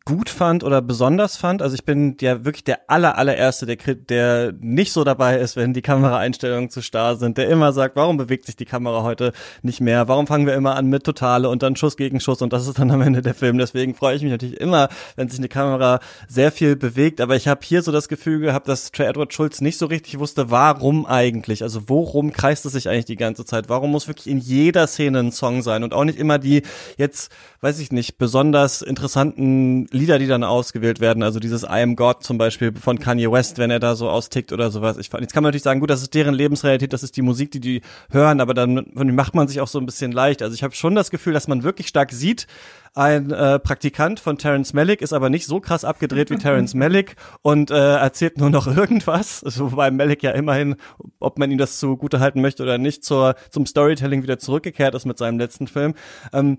[0.06, 1.62] gut fand oder besonders fand.
[1.62, 5.74] Also ich bin ja wirklich der aller allererste, der der nicht so dabei ist, wenn
[5.74, 9.32] die Kameraeinstellungen zu starr sind, der immer sagt, warum bewegt sich die Kamera heute
[9.62, 10.08] nicht mehr?
[10.08, 12.80] Warum fangen wir immer an mit Totale und dann Schuss gegen Schuss und das ist
[12.80, 13.60] dann am Ende der Film.
[13.60, 17.22] Deswegen freue ich mich natürlich immer, wenn sich eine Kamera sehr viel bewegt.
[17.22, 20.18] Aber ich habe hier so das Gefühl gehabt, dass Trey Edward Schulz nicht so richtig
[20.18, 21.62] wusste, warum eigentlich.
[21.62, 23.70] Also worum kreist es sich eigentlich die ganze Zeit?
[23.70, 26.64] Warum muss wirklich in jeder Szene ein Song sein und auch nicht immer die
[26.98, 27.32] jetzt,
[27.62, 31.24] weiß ich nicht, besonders interessanten Lieder, die dann ausgewählt werden.
[31.24, 34.54] Also dieses I Am God zum Beispiel von Kanye West, wenn er da so austickt
[34.54, 34.98] oder sowas.
[34.98, 37.52] Ich, jetzt kann man natürlich sagen, gut, das ist deren Lebensrealität, das ist die Musik,
[37.52, 40.42] die die hören, aber dann macht man sich auch so ein bisschen leicht.
[40.42, 42.48] Also ich habe schon das Gefühl, dass man wirklich stark sieht,
[42.94, 47.16] ein äh, Praktikant von Terence Malick ist aber nicht so krass abgedreht wie Terence Malick
[47.42, 49.44] und äh, erzählt nur noch irgendwas.
[49.46, 50.76] Also, wobei Malick ja immerhin,
[51.20, 55.06] ob man ihm das zugute halten möchte oder nicht, zur, zum Storytelling wieder zurückgekehrt ist
[55.06, 55.94] mit seinem letzten Film.
[56.34, 56.58] Ähm,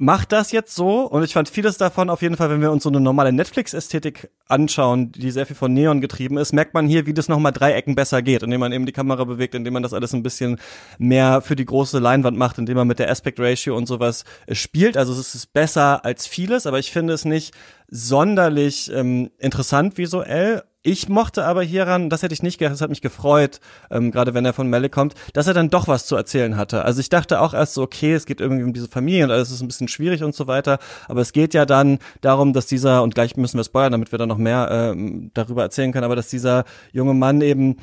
[0.00, 2.84] macht das jetzt so und ich fand vieles davon auf jeden Fall, wenn wir uns
[2.84, 7.06] so eine normale Netflix-Ästhetik anschauen, die sehr viel von Neon getrieben ist, merkt man hier,
[7.06, 9.82] wie das nochmal drei Ecken besser geht, indem man eben die Kamera bewegt, indem man
[9.82, 10.60] das alles ein bisschen
[10.98, 14.54] mehr für die große Leinwand macht, indem man mit der Aspect Ratio und sowas äh,
[14.54, 14.96] spielt.
[14.96, 17.52] Also es ist besser als vieles, aber ich finde es nicht
[17.88, 22.88] sonderlich ähm, interessant visuell ich mochte aber hieran, das hätte ich nicht gedacht, das hat
[22.90, 23.60] mich gefreut,
[23.90, 26.84] ähm, gerade wenn er von Melle kommt, dass er dann doch was zu erzählen hatte.
[26.84, 29.50] Also ich dachte auch erst so, okay, es geht irgendwie um diese Familie und alles
[29.50, 33.02] ist ein bisschen schwierig und so weiter, aber es geht ja dann darum, dass dieser,
[33.02, 36.16] und gleich müssen wir spoilern, damit wir dann noch mehr ähm, darüber erzählen können, aber
[36.16, 37.76] dass dieser junge Mann eben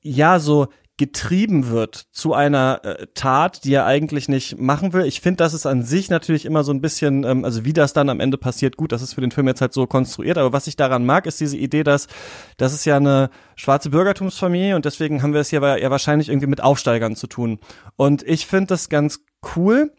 [0.00, 0.68] ja so
[0.98, 5.06] getrieben wird zu einer äh, Tat, die er eigentlich nicht machen will.
[5.06, 7.92] Ich finde, das ist an sich natürlich immer so ein bisschen, ähm, also wie das
[7.92, 10.52] dann am Ende passiert, gut, das ist für den Film jetzt halt so konstruiert, aber
[10.52, 12.08] was ich daran mag, ist diese Idee, dass
[12.56, 16.48] das ist ja eine schwarze Bürgertumsfamilie und deswegen haben wir es hier ja wahrscheinlich irgendwie
[16.48, 17.60] mit Aufsteigern zu tun.
[17.96, 19.20] Und ich finde das ganz
[19.56, 19.92] cool,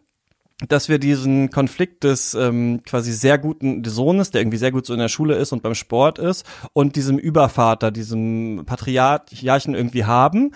[0.68, 4.92] dass wir diesen Konflikt des ähm, quasi sehr guten Sohnes, der irgendwie sehr gut so
[4.92, 10.52] in der Schule ist und beim Sport ist, und diesem Übervater, diesem Patriarchen irgendwie haben,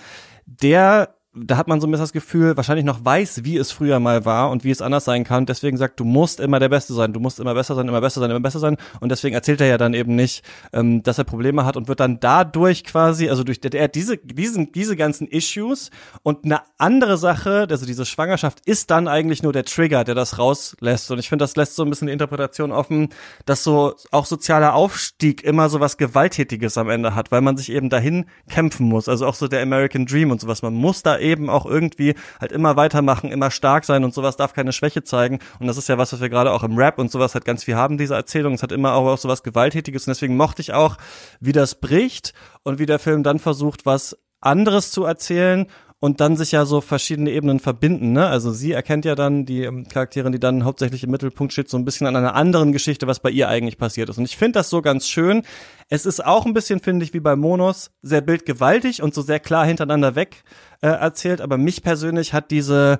[0.46, 3.98] der da hat man so ein bisschen das Gefühl, wahrscheinlich noch weiß, wie es früher
[3.98, 5.46] mal war und wie es anders sein kann.
[5.46, 8.20] Deswegen sagt, du musst immer der Beste sein, du musst immer besser sein, immer besser
[8.20, 8.76] sein, immer besser sein.
[9.00, 11.98] Und deswegen erzählt er ja dann eben nicht, ähm, dass er Probleme hat und wird
[11.98, 15.90] dann dadurch quasi, also durch der diese diesen diese ganzen Issues
[16.22, 20.38] und eine andere Sache, also diese Schwangerschaft ist dann eigentlich nur der Trigger, der das
[20.38, 21.10] rauslässt.
[21.10, 23.08] Und ich finde, das lässt so ein bisschen die Interpretation offen,
[23.44, 27.72] dass so auch sozialer Aufstieg immer so was Gewalttätiges am Ende hat, weil man sich
[27.72, 29.08] eben dahin kämpfen muss.
[29.08, 30.62] Also auch so der American Dream und sowas.
[30.62, 34.52] Man muss da eben auch irgendwie halt immer weitermachen, immer stark sein und sowas darf
[34.52, 35.40] keine Schwäche zeigen.
[35.58, 37.64] Und das ist ja was, was wir gerade auch im Rap und sowas halt ganz
[37.64, 38.54] viel haben, diese Erzählung.
[38.54, 40.96] Es hat immer auch, sowas Gewalttätiges und deswegen mochte ich auch,
[41.40, 45.66] wie das bricht und wie der Film dann versucht, was anderes zu erzählen
[46.00, 48.12] und dann sich ja so verschiedene Ebenen verbinden.
[48.12, 48.26] Ne?
[48.26, 51.78] Also sie erkennt ja dann die ähm, Charakterin, die dann hauptsächlich im Mittelpunkt steht, so
[51.78, 54.18] ein bisschen an einer anderen Geschichte, was bei ihr eigentlich passiert ist.
[54.18, 55.42] Und ich finde das so ganz schön.
[55.88, 59.40] Es ist auch ein bisschen, finde ich, wie bei Monos, sehr bildgewaltig und so sehr
[59.40, 60.44] klar hintereinander weg
[60.82, 61.40] äh, erzählt.
[61.40, 62.98] Aber mich persönlich hat diese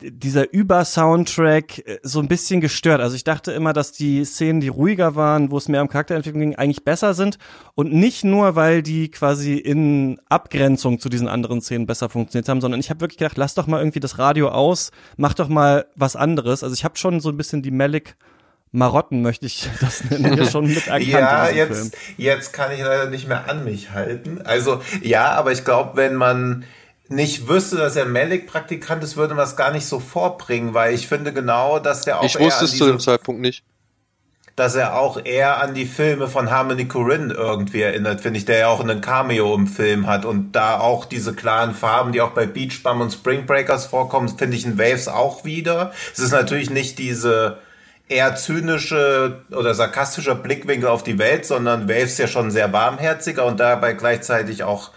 [0.00, 3.00] dieser Über-Soundtrack äh, so ein bisschen gestört.
[3.00, 6.40] Also ich dachte immer, dass die Szenen, die ruhiger waren, wo es mehr um Charakterentwicklung
[6.40, 7.38] ging, eigentlich besser sind.
[7.74, 12.60] Und nicht nur, weil die quasi in Abgrenzung zu diesen anderen Szenen besser funktioniert haben,
[12.60, 15.86] sondern ich habe wirklich gedacht, lass doch mal irgendwie das Radio aus, mach doch mal
[15.96, 16.62] was anderes.
[16.62, 18.16] Also ich habe schon so ein bisschen die Malik
[18.74, 21.06] Marotten möchte ich das nennen, schon mit erkannt.
[21.06, 21.90] ja, jetzt, Film.
[22.16, 24.42] jetzt kann ich leider nicht mehr an mich halten.
[24.42, 26.64] Also ja, aber ich glaube, wenn man
[27.08, 31.06] nicht wüsste, dass er Malik-Praktikant ist, würde man es gar nicht so vorbringen, weil ich
[31.06, 32.24] finde genau, dass der auch.
[32.24, 33.62] Ich wusste es zu dem Zeitpunkt nicht.
[34.56, 38.58] Dass er auch eher an die Filme von Harmony Korine irgendwie erinnert, finde ich, der
[38.58, 42.30] ja auch einen Cameo im Film hat und da auch diese klaren Farben, die auch
[42.30, 45.92] bei Beach Bum und Spring Breakers vorkommen, finde ich in Waves auch wieder.
[46.12, 47.58] Es ist natürlich nicht diese
[48.08, 53.58] eher zynische oder sarkastischer Blickwinkel auf die Welt, sondern Waves ja schon sehr warmherziger und
[53.58, 54.92] dabei gleichzeitig auch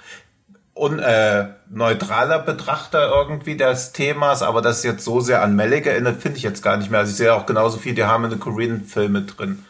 [0.80, 6.22] un, äh, neutraler Betrachter irgendwie des Themas, aber das jetzt so sehr an Malik erinnert,
[6.22, 7.02] finde ich jetzt gar nicht mehr.
[7.02, 9.66] Also ich sehe auch genauso viel die Harmony Korean Filme drin.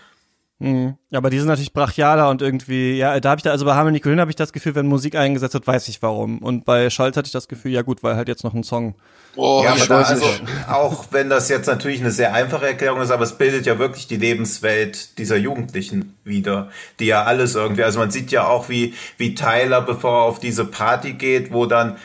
[0.60, 0.96] Mhm.
[1.12, 4.00] Aber die sind natürlich brachialer und irgendwie, ja, da habe ich da, also bei Harmony
[4.00, 6.40] Korine habe ich das Gefühl, wenn Musik eingesetzt wird, weiß ich warum.
[6.40, 8.96] Und bei Scholz hatte ich das Gefühl, ja gut, weil halt jetzt noch ein Song.
[9.36, 10.26] Oh, ja, aber da, also,
[10.68, 14.08] auch wenn das jetzt natürlich eine sehr einfache Erklärung ist, aber es bildet ja wirklich
[14.08, 18.96] die Lebenswelt dieser Jugendlichen wieder, die ja alles irgendwie, also man sieht ja auch, wie,
[19.18, 21.98] wie Tyler, bevor er auf diese Party geht, wo dann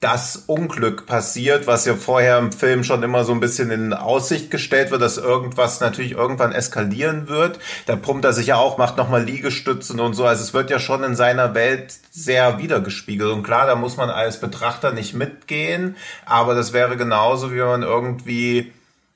[0.00, 4.48] das Unglück passiert, was ja vorher im Film schon immer so ein bisschen in Aussicht
[4.48, 7.58] gestellt wird, dass irgendwas natürlich irgendwann eskalieren wird.
[7.86, 10.24] Da pumpt er sich ja auch, macht nochmal Liegestützen und so.
[10.24, 13.32] Also es wird ja schon in seiner Welt sehr wiedergespiegelt.
[13.32, 15.96] Und klar, da muss man als Betrachter nicht mitgehen,
[16.26, 18.72] aber das wäre genauso, wie man irgendwie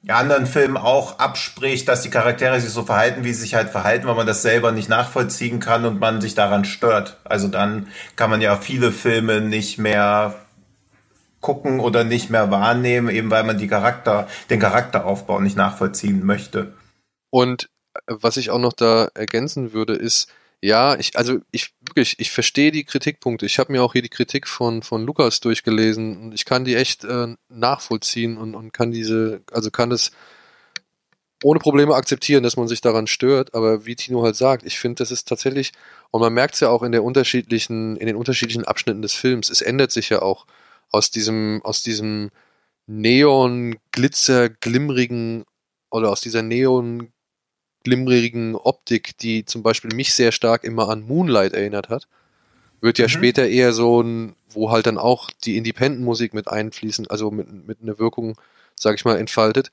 [0.09, 4.09] anderen Filmen auch abspricht, dass die Charaktere sich so verhalten, wie sie sich halt verhalten,
[4.09, 7.19] weil man das selber nicht nachvollziehen kann und man sich daran stört.
[7.23, 10.35] Also dann kann man ja viele Filme nicht mehr
[11.43, 16.73] gucken oder nicht mehr wahrnehmen, eben weil man die Charakter, den Charakteraufbau nicht nachvollziehen möchte.
[17.31, 20.33] Und äh, was ich auch noch da ergänzen würde, ist,
[20.63, 23.45] ja, ich, also ich wirklich, ich verstehe die Kritikpunkte.
[23.45, 26.77] Ich habe mir auch hier die Kritik von, von Lukas durchgelesen und ich kann die
[26.77, 30.13] echt äh, nachvollziehen und, und kann diese, also kann es
[31.43, 35.03] ohne Probleme akzeptieren, dass man sich daran stört, aber wie Tino halt sagt, ich finde,
[35.03, 35.73] das ist tatsächlich,
[36.13, 39.51] und man merkt es ja auch in der unterschiedlichen, in den unterschiedlichen Abschnitten des Films,
[39.51, 40.47] es ändert sich ja auch
[40.93, 42.31] aus diesem, aus diesem
[42.87, 45.45] Neon, Glitzer, glimmrigen
[45.91, 47.13] oder aus dieser Neon,
[47.83, 52.07] glimmerigen Optik, die zum Beispiel mich sehr stark immer an Moonlight erinnert hat,
[52.81, 53.11] wird ja mhm.
[53.11, 57.83] später eher so ein, wo halt dann auch die Independent-Musik mit einfließen, also mit, mit
[57.83, 58.37] einer Wirkung,
[58.79, 59.71] sag ich mal, entfaltet.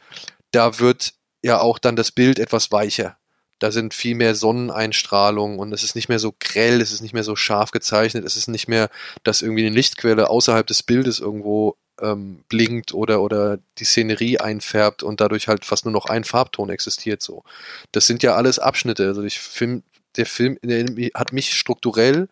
[0.51, 1.13] Da wird
[1.43, 3.17] ja auch dann das Bild etwas weicher.
[3.60, 7.14] Da sind viel mehr Sonneneinstrahlung und es ist nicht mehr so grell, es ist nicht
[7.14, 8.89] mehr so scharf gezeichnet, es ist nicht mehr,
[9.24, 15.03] dass irgendwie eine Lichtquelle außerhalb des Bildes irgendwo ähm, blinkt oder, oder die Szenerie einfärbt
[15.03, 17.43] und dadurch halt fast nur noch ein Farbton existiert so.
[17.91, 19.07] Das sind ja alles Abschnitte.
[19.07, 19.84] Also ich film,
[20.18, 22.28] der Film der hat mich strukturell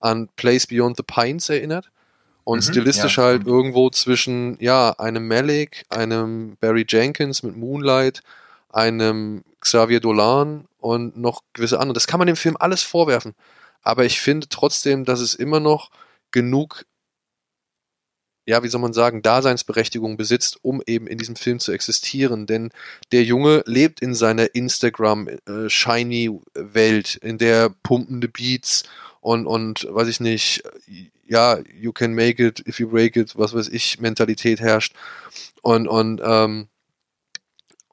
[0.00, 1.90] an Place Beyond the Pines erinnert
[2.44, 8.22] und mhm, stilistisch ja, halt irgendwo zwischen ja einem Malik, einem Barry Jenkins mit Moonlight,
[8.74, 11.94] einem Xavier Dolan und noch gewisse andere.
[11.94, 13.34] Das kann man dem Film alles vorwerfen,
[13.82, 15.90] aber ich finde trotzdem, dass es immer noch
[16.30, 16.84] genug
[18.46, 22.46] ja, wie soll man sagen, Daseinsberechtigung besitzt, um eben in diesem Film zu existieren.
[22.46, 22.70] Denn
[23.10, 28.84] der Junge lebt in seiner Instagram-Shiny-Welt, äh, in der pumpende Beats
[29.20, 30.62] und, und, weiß ich nicht,
[31.26, 34.94] ja, you can make it if you break it, was weiß ich, Mentalität herrscht.
[35.62, 36.68] Und, und, ähm,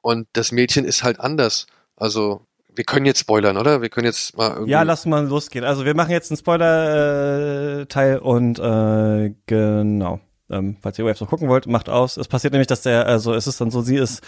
[0.02, 1.66] und das Mädchen ist halt anders.
[1.96, 3.82] Also, wir können jetzt spoilern, oder?
[3.82, 4.70] Wir können jetzt mal irgendwie.
[4.72, 5.64] Ja, lass mal losgehen.
[5.64, 10.20] Also wir machen jetzt einen Spoiler-Teil äh, und äh, genau.
[10.50, 12.16] Ähm, falls ihr Waves noch gucken wollt, macht aus.
[12.16, 14.22] Es passiert nämlich, dass der, also es ist dann so, sie ist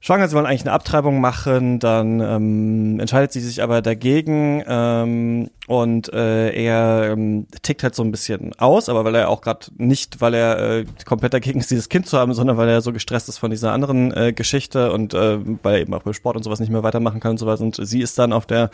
[0.00, 5.50] schwanger, sie wollen eigentlich eine Abtreibung machen, dann ähm, entscheidet sie sich aber dagegen ähm,
[5.66, 9.66] und äh, er ähm, tickt halt so ein bisschen aus, aber weil er auch gerade
[9.76, 12.92] nicht, weil er äh, komplett dagegen ist, dieses Kind zu haben, sondern weil er so
[12.92, 16.36] gestresst ist von dieser anderen äh, Geschichte und äh, weil er eben auch beim Sport
[16.36, 17.60] und sowas nicht mehr weitermachen kann und sowas.
[17.60, 18.70] Und sie ist dann auf der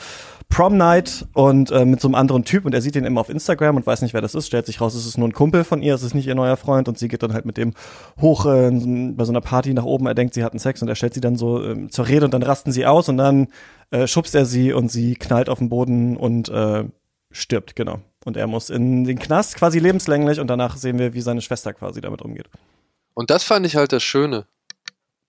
[0.49, 3.31] Prom Night und äh, mit so einem anderen Typ und er sieht ihn immer auf
[3.31, 5.65] Instagram und weiß nicht, wer das ist, stellt sich raus, es ist nur ein Kumpel
[5.65, 7.75] von ihr, es ist nicht ihr neuer Freund und sie geht dann halt mit dem
[8.21, 10.95] hoch äh, bei so einer Party nach oben, er denkt, sie hatten Sex und er
[10.95, 13.49] stellt sie dann so äh, zur Rede und dann rasten sie aus und dann
[13.91, 16.85] äh, schubst er sie und sie knallt auf den Boden und äh,
[17.33, 18.01] stirbt, genau.
[18.25, 21.73] Und er muss in den Knast quasi lebenslänglich und danach sehen wir, wie seine Schwester
[21.73, 22.49] quasi damit umgeht.
[23.15, 24.47] Und das fand ich halt das Schöne.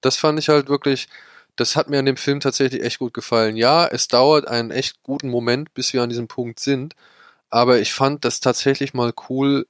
[0.02, 1.08] Das fand ich halt wirklich,
[1.56, 3.56] das hat mir an dem Film tatsächlich echt gut gefallen.
[3.56, 6.96] Ja, es dauert einen echt guten Moment, bis wir an diesem Punkt sind,
[7.50, 9.66] aber ich fand das tatsächlich mal cool,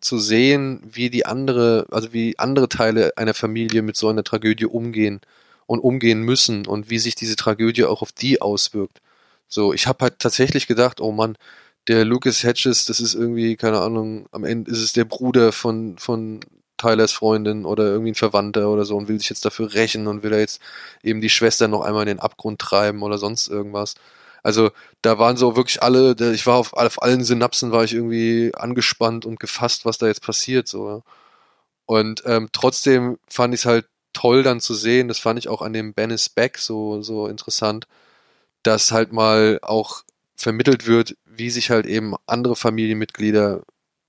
[0.00, 4.66] zu sehen, wie die andere, also wie andere Teile einer Familie mit so einer Tragödie
[4.66, 5.20] umgehen
[5.70, 9.00] und umgehen müssen und wie sich diese Tragödie auch auf die auswirkt.
[9.46, 11.36] So, ich habe halt tatsächlich gedacht, oh Mann,
[11.86, 15.96] der Lucas Hedges, das ist irgendwie, keine Ahnung, am Ende ist es der Bruder von,
[15.96, 16.40] von
[16.76, 20.24] Tylers Freundin oder irgendwie ein Verwandter oder so und will sich jetzt dafür rächen und
[20.24, 20.60] will er jetzt
[21.04, 23.94] eben die Schwester noch einmal in den Abgrund treiben oder sonst irgendwas.
[24.42, 28.52] Also da waren so wirklich alle, ich war auf, auf allen Synapsen war ich irgendwie
[28.56, 31.04] angespannt und gefasst, was da jetzt passiert so.
[31.86, 35.62] Und ähm, trotzdem fand ich es halt toll dann zu sehen, das fand ich auch
[35.62, 37.86] an dem Bennis Beck so, so interessant,
[38.62, 40.02] dass halt mal auch
[40.36, 43.62] vermittelt wird, wie sich halt eben andere Familienmitglieder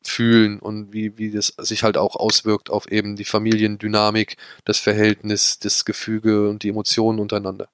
[0.04, 5.60] fühlen und wie, wie das sich halt auch auswirkt auf eben die Familiendynamik, das Verhältnis,
[5.60, 7.70] das Gefüge und die Emotionen untereinander.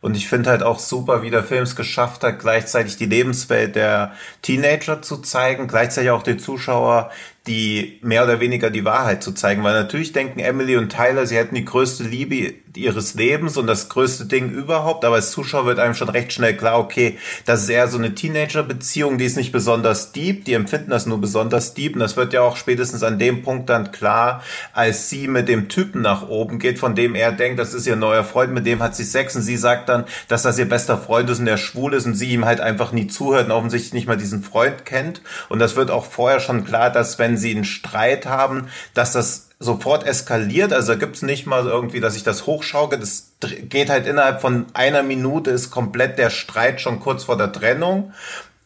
[0.00, 3.76] Und ich finde halt auch super, wie der Film es geschafft hat, gleichzeitig die Lebenswelt
[3.76, 7.10] der Teenager zu zeigen, gleichzeitig auch den Zuschauer
[7.46, 11.36] die mehr oder weniger die Wahrheit zu zeigen, weil natürlich denken Emily und Tyler, sie
[11.36, 15.78] hätten die größte Liebe ihres Lebens und das größte Ding überhaupt, aber als Zuschauer wird
[15.78, 19.52] einem schon recht schnell klar, okay, das ist eher so eine Teenager-Beziehung, die ist nicht
[19.52, 21.94] besonders deep, die empfinden das nur besonders deep.
[21.94, 25.68] Und das wird ja auch spätestens an dem Punkt dann klar, als sie mit dem
[25.68, 28.80] Typen nach oben geht, von dem er denkt, das ist ihr neuer Freund, mit dem
[28.80, 31.56] hat sie Sex und sie sagt dann, dass das ihr bester Freund ist und der
[31.56, 34.84] schwul ist und sie ihm halt einfach nie zuhört und offensichtlich nicht mal diesen Freund
[34.84, 35.22] kennt.
[35.48, 39.48] Und das wird auch vorher schon klar, dass wenn sie einen Streit haben, dass das
[39.58, 40.72] sofort eskaliert.
[40.72, 42.98] Also da gibt's nicht mal irgendwie, dass ich das hochschauke.
[42.98, 47.52] Das geht halt innerhalb von einer Minute ist komplett der Streit schon kurz vor der
[47.52, 48.12] Trennung.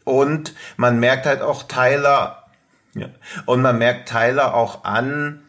[0.04, 2.44] Und man merkt halt auch Tyler,
[2.94, 3.08] ja,
[3.46, 5.43] und man merkt Tyler auch an,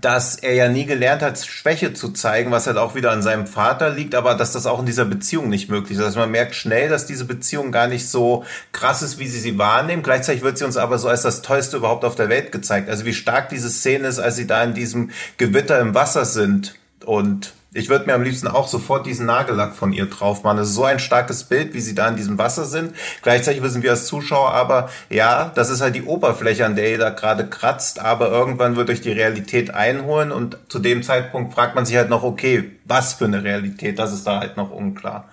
[0.00, 3.46] dass er ja nie gelernt hat, Schwäche zu zeigen, was halt auch wieder an seinem
[3.46, 6.04] Vater liegt, aber dass das auch in dieser Beziehung nicht möglich ist.
[6.04, 9.58] Also man merkt schnell, dass diese Beziehung gar nicht so krass ist, wie sie sie
[9.58, 10.02] wahrnehmen.
[10.02, 12.88] Gleichzeitig wird sie uns aber so als das Tollste überhaupt auf der Welt gezeigt.
[12.88, 16.74] Also wie stark diese Szene ist, als sie da in diesem Gewitter im Wasser sind
[17.04, 20.56] und ich würde mir am liebsten auch sofort diesen Nagellack von ihr drauf machen.
[20.56, 22.94] Das ist so ein starkes Bild, wie sie da in diesem Wasser sind.
[23.22, 26.98] Gleichzeitig wissen wir als Zuschauer aber, ja, das ist halt die Oberfläche, an der ihr
[26.98, 31.74] da gerade kratzt, aber irgendwann wird euch die Realität einholen und zu dem Zeitpunkt fragt
[31.74, 33.98] man sich halt noch, okay, was für eine Realität?
[33.98, 35.28] Das ist da halt noch unklar.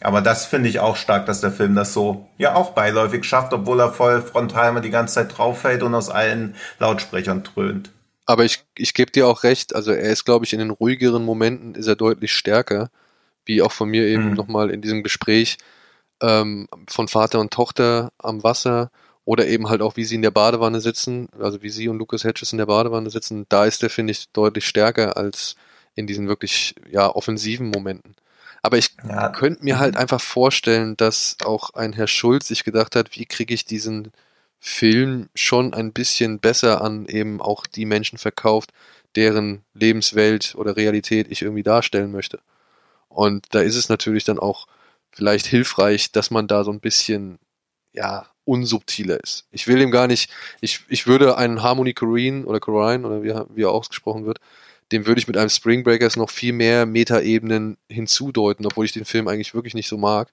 [0.00, 3.52] Aber das finde ich auch stark, dass der Film das so ja auch beiläufig schafft,
[3.52, 7.90] obwohl er voll frontal mal die ganze Zeit drauf fällt und aus allen Lautsprechern dröhnt.
[8.28, 11.24] Aber ich, ich gebe dir auch recht, also er ist, glaube ich, in den ruhigeren
[11.24, 12.90] Momenten ist er deutlich stärker,
[13.46, 14.34] wie auch von mir eben mhm.
[14.34, 15.56] nochmal in diesem Gespräch
[16.20, 18.90] ähm, von Vater und Tochter am Wasser
[19.24, 22.22] oder eben halt auch, wie sie in der Badewanne sitzen, also wie sie und Lucas
[22.22, 25.56] Hedges in der Badewanne sitzen, da ist er, finde ich, deutlich stärker als
[25.94, 28.14] in diesen wirklich, ja, offensiven Momenten.
[28.60, 29.30] Aber ich ja.
[29.30, 33.54] könnte mir halt einfach vorstellen, dass auch ein Herr Schulz sich gedacht hat, wie kriege
[33.54, 34.12] ich diesen
[34.60, 38.72] Film schon ein bisschen besser an eben auch die Menschen verkauft,
[39.14, 42.40] deren Lebenswelt oder Realität ich irgendwie darstellen möchte.
[43.08, 44.66] Und da ist es natürlich dann auch
[45.10, 47.38] vielleicht hilfreich, dass man da so ein bisschen,
[47.92, 49.46] ja, unsubtiler ist.
[49.50, 50.30] Ich will dem gar nicht,
[50.60, 54.40] ich, ich würde einen Harmony Corrine oder Corrine oder wie, wie er ausgesprochen wird,
[54.90, 59.04] dem würde ich mit einem Spring Breakers noch viel mehr Metaebenen hinzudeuten, obwohl ich den
[59.04, 60.32] Film eigentlich wirklich nicht so mag,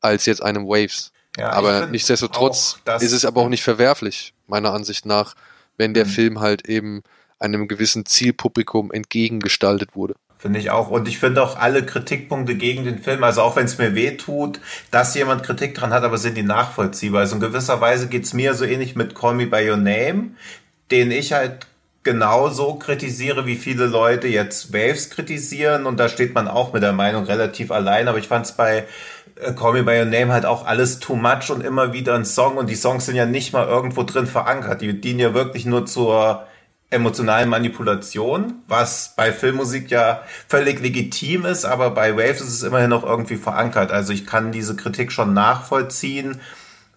[0.00, 1.12] als jetzt einem Waves.
[1.38, 5.34] Ja, aber nichtsdestotrotz ist es aber auch nicht verwerflich, meiner Ansicht nach,
[5.76, 6.10] wenn der mhm.
[6.10, 7.02] Film halt eben
[7.38, 10.14] einem gewissen Zielpublikum entgegengestaltet wurde.
[10.38, 10.88] Finde ich auch.
[10.88, 14.16] Und ich finde auch alle Kritikpunkte gegen den Film, also auch wenn es mir weh
[14.16, 14.60] tut,
[14.90, 17.20] dass jemand Kritik dran hat, aber sind die nachvollziehbar.
[17.20, 20.30] Also in gewisser Weise geht's mir so ähnlich mit Call Me By Your Name,
[20.92, 21.66] den ich halt
[22.04, 25.86] genauso kritisiere, wie viele Leute jetzt Waves kritisieren.
[25.86, 28.06] Und da steht man auch mit der Meinung relativ allein.
[28.06, 28.86] Aber ich fand es bei
[29.56, 32.56] Call Me By Your Name halt auch alles too much und immer wieder ein Song
[32.56, 34.80] und die Songs sind ja nicht mal irgendwo drin verankert.
[34.80, 36.46] Die dienen ja wirklich nur zur
[36.90, 42.90] emotionalen Manipulation, was bei Filmmusik ja völlig legitim ist, aber bei Waves ist es immerhin
[42.90, 43.92] noch irgendwie verankert.
[43.92, 46.40] Also ich kann diese Kritik schon nachvollziehen,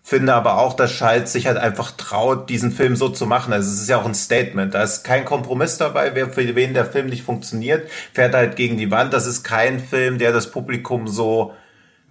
[0.01, 3.51] finde aber auch, dass Schalt sich halt einfach traut, diesen Film so zu machen.
[3.53, 4.73] Also es ist ja auch ein Statement.
[4.73, 6.15] Da ist kein Kompromiss dabei.
[6.15, 9.13] Wer für wen der Film nicht funktioniert, fährt halt gegen die Wand.
[9.13, 11.53] Das ist kein Film, der das Publikum so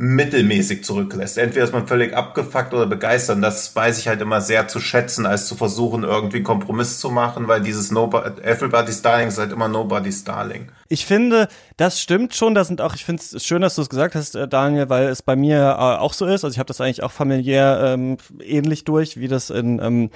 [0.03, 1.36] mittelmäßig zurücklässt.
[1.36, 3.36] Entweder ist man völlig abgefuckt oder begeistert.
[3.36, 7.11] Und das weiß ich halt immer sehr zu schätzen, als zu versuchen, irgendwie Kompromiss zu
[7.11, 10.72] machen, weil dieses Nobody, Everybody's Darling ist halt immer Nobody's Darling.
[10.88, 12.55] Ich finde, das stimmt schon.
[12.55, 15.09] Das sind auch, ich finde es schön, dass du es gesagt hast, äh, Daniel, weil
[15.09, 16.44] es bei mir äh, auch so ist.
[16.44, 20.11] Also ich habe das eigentlich auch familiär ähm, ähnlich durch, wie das in ähm,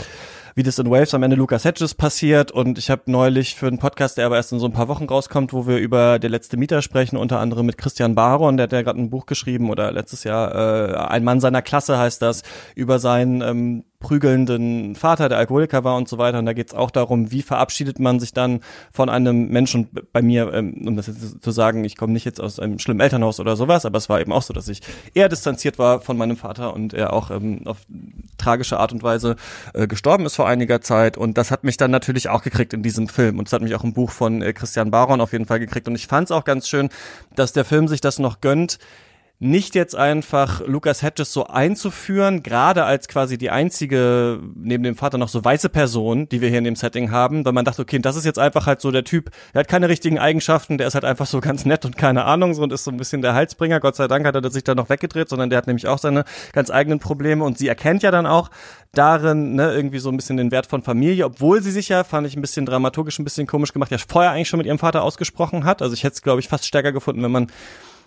[0.55, 2.50] wie das in Waves am Ende Lucas Hedges passiert.
[2.50, 5.07] Und ich habe neulich für einen Podcast, der aber erst in so ein paar Wochen
[5.07, 8.72] rauskommt, wo wir über der letzte Mieter sprechen, unter anderem mit Christian Baron, der hat
[8.72, 12.42] ja gerade ein Buch geschrieben oder letztes Jahr äh, Ein Mann seiner Klasse heißt das,
[12.74, 16.38] über seinen ähm, prügelnden Vater, der Alkoholiker war und so weiter.
[16.38, 18.61] Und da geht es auch darum, wie verabschiedet man sich dann
[18.92, 19.88] von einem Menschen.
[20.12, 23.00] bei mir, ähm, um das jetzt zu sagen, ich komme nicht jetzt aus einem schlimmen
[23.00, 24.82] Elternhaus oder sowas, aber es war eben auch so, dass ich
[25.14, 27.78] eher distanziert war von meinem Vater und er auch ähm, auf
[28.36, 29.36] tragische Art und Weise
[29.72, 31.16] äh, gestorben ist vor einiger Zeit.
[31.16, 33.38] Und das hat mich dann natürlich auch gekriegt in diesem Film.
[33.38, 35.88] Und es hat mich auch im Buch von äh, Christian Baron auf jeden Fall gekriegt.
[35.88, 36.90] Und ich fand es auch ganz schön,
[37.36, 38.78] dass der Film sich das noch gönnt,
[39.41, 45.18] nicht jetzt einfach Lucas Hedges so einzuführen, gerade als quasi die einzige, neben dem Vater
[45.18, 47.99] noch so weiße Person, die wir hier in dem Setting haben, weil man dachte, okay,
[47.99, 50.95] das ist jetzt einfach halt so der Typ, der hat keine richtigen Eigenschaften, der ist
[50.95, 53.35] halt einfach so ganz nett und keine Ahnung so und ist so ein bisschen der
[53.35, 53.80] Halsbringer.
[53.80, 56.24] Gott sei Dank hat er sich da noch weggedreht, sondern der hat nämlich auch seine
[56.53, 58.51] ganz eigenen Probleme und sie erkennt ja dann auch
[58.93, 62.26] darin, ne, irgendwie so ein bisschen den Wert von Familie, obwohl sie sich ja, fand
[62.26, 65.03] ich ein bisschen dramaturgisch, ein bisschen komisch gemacht, ja vorher eigentlich schon mit ihrem Vater
[65.03, 65.82] ausgesprochen hat.
[65.82, 67.49] Also ich hätte es, glaube ich, fast stärker gefunden, wenn man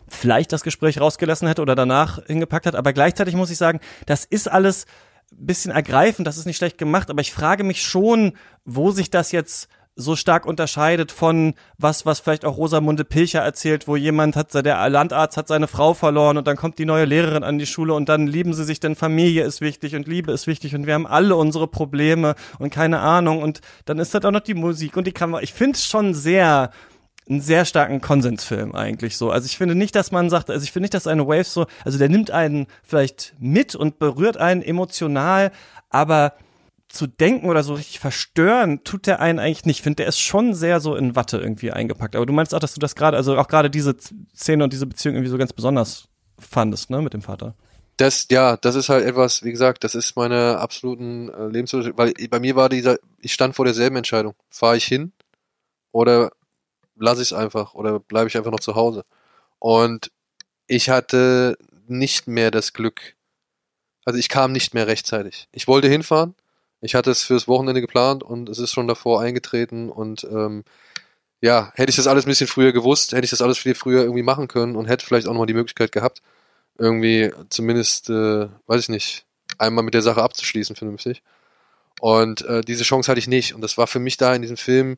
[0.07, 2.75] vielleicht das Gespräch rausgelassen hätte oder danach hingepackt hat.
[2.75, 4.85] Aber gleichzeitig muss ich sagen, das ist alles
[5.31, 8.33] bisschen ergreifend, das ist nicht schlecht gemacht, aber ich frage mich schon,
[8.63, 9.67] wo sich das jetzt
[9.99, 14.89] so stark unterscheidet von was, was vielleicht auch Rosamunde Pilcher erzählt, wo jemand hat, der
[14.89, 18.07] Landarzt hat seine Frau verloren und dann kommt die neue Lehrerin an die Schule und
[18.07, 21.07] dann lieben sie sich, denn Familie ist wichtig und Liebe ist wichtig und wir haben
[21.07, 25.07] alle unsere Probleme und keine Ahnung und dann ist das auch noch die Musik und
[25.07, 25.41] die Kamera.
[25.41, 26.69] Ich finde es schon sehr,
[27.29, 29.31] einen sehr starken Konsensfilm eigentlich so.
[29.31, 31.67] Also ich finde nicht, dass man sagt, also ich finde nicht, dass eine Wave so,
[31.83, 35.51] also der nimmt einen vielleicht mit und berührt einen emotional,
[35.89, 36.33] aber
[36.89, 39.77] zu denken oder so richtig verstören tut der einen eigentlich nicht.
[39.77, 42.15] Ich finde, der ist schon sehr so in Watte irgendwie eingepackt.
[42.15, 43.95] Aber du meinst auch, dass du das gerade, also auch gerade diese
[44.35, 46.07] Szene und diese Beziehung irgendwie so ganz besonders
[46.39, 47.55] fandest, ne, mit dem Vater.
[47.97, 52.13] Das, ja, das ist halt etwas, wie gesagt, das ist meine absoluten äh, Lebensumstände, weil
[52.29, 54.35] bei mir war dieser, ich stand vor derselben Entscheidung.
[54.49, 55.11] Fahre ich hin
[55.91, 56.31] oder
[56.99, 59.05] lasse ich es einfach oder bleibe ich einfach noch zu Hause.
[59.59, 60.11] Und
[60.67, 63.15] ich hatte nicht mehr das Glück,
[64.05, 65.47] also ich kam nicht mehr rechtzeitig.
[65.51, 66.35] Ich wollte hinfahren,
[66.81, 70.63] ich hatte es fürs Wochenende geplant und es ist schon davor eingetreten und ähm,
[71.41, 74.01] ja, hätte ich das alles ein bisschen früher gewusst, hätte ich das alles viel früher
[74.01, 76.21] irgendwie machen können und hätte vielleicht auch nochmal die Möglichkeit gehabt,
[76.77, 79.25] irgendwie zumindest, äh, weiß ich nicht,
[79.57, 81.21] einmal mit der Sache abzuschließen, vernünftig.
[81.99, 83.53] Und äh, diese Chance hatte ich nicht.
[83.53, 84.97] Und das war für mich da in diesem Film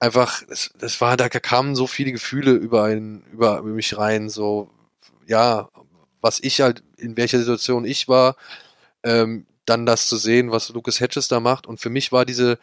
[0.00, 4.70] einfach, das, das war, da kamen so viele Gefühle über, einen, über mich rein, so,
[5.26, 5.68] ja,
[6.20, 8.36] was ich halt, in welcher Situation ich war,
[9.02, 11.66] ähm, dann das zu sehen, was Lucas Hedges da macht.
[11.66, 12.58] Und für mich war diese,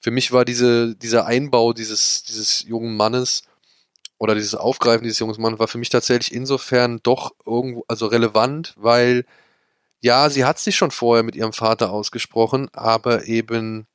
[0.00, 3.44] für mich war diese, dieser Einbau dieses, dieses jungen Mannes
[4.18, 8.74] oder dieses Aufgreifen dieses jungen Mannes war für mich tatsächlich insofern doch irgendwo, also relevant,
[8.76, 9.24] weil
[10.00, 13.86] ja, sie hat sich schon vorher mit ihrem Vater ausgesprochen, aber eben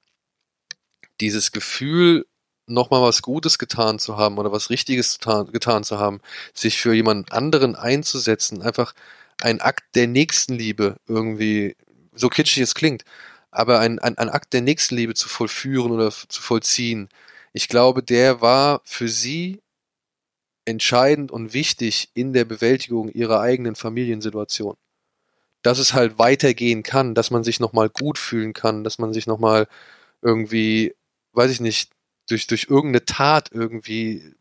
[1.22, 2.26] dieses Gefühl,
[2.70, 6.22] nochmal was Gutes getan zu haben oder was Richtiges getan, zu haben,
[6.54, 8.94] sich für jemand anderen einzusetzen, einfach
[9.42, 11.76] ein Akt der Nächstenliebe irgendwie,
[12.14, 13.04] so kitschig es klingt,
[13.52, 17.10] aber ein, ein, ein Akt der Nächstenliebe zu vollführen oder zu vollziehen,
[17.54, 19.62] ich glaube, der war für sie
[20.66, 24.76] entscheidend und wichtig in der Bewältigung ihrer eigenen Familiensituation.
[25.64, 29.28] Dass es halt weitergehen kann, dass man sich nochmal gut fühlen kann, dass man sich
[29.28, 29.68] nochmal
[30.22, 30.96] irgendwie,
[31.34, 31.92] weiß ich nicht,
[32.32, 34.34] durch, durch irgendeine Tat irgendwie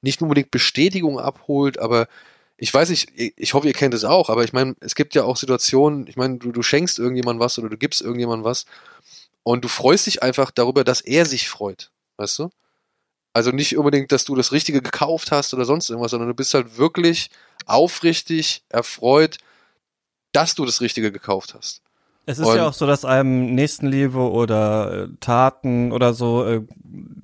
[0.00, 2.08] nicht unbedingt Bestätigung abholt, aber
[2.56, 5.24] ich weiß nicht, ich hoffe, ihr kennt es auch, aber ich meine, es gibt ja
[5.24, 8.66] auch Situationen, ich meine, du, du schenkst irgendjemand was oder du gibst irgendjemand was
[9.42, 12.50] und du freust dich einfach darüber, dass er sich freut, weißt du?
[13.34, 16.52] Also nicht unbedingt, dass du das Richtige gekauft hast oder sonst irgendwas, sondern du bist
[16.54, 17.30] halt wirklich
[17.66, 19.38] aufrichtig erfreut,
[20.32, 21.82] dass du das Richtige gekauft hast.
[22.24, 26.62] Es ist und ja auch so, dass einem Nächstenliebe oder äh, Taten oder so, äh,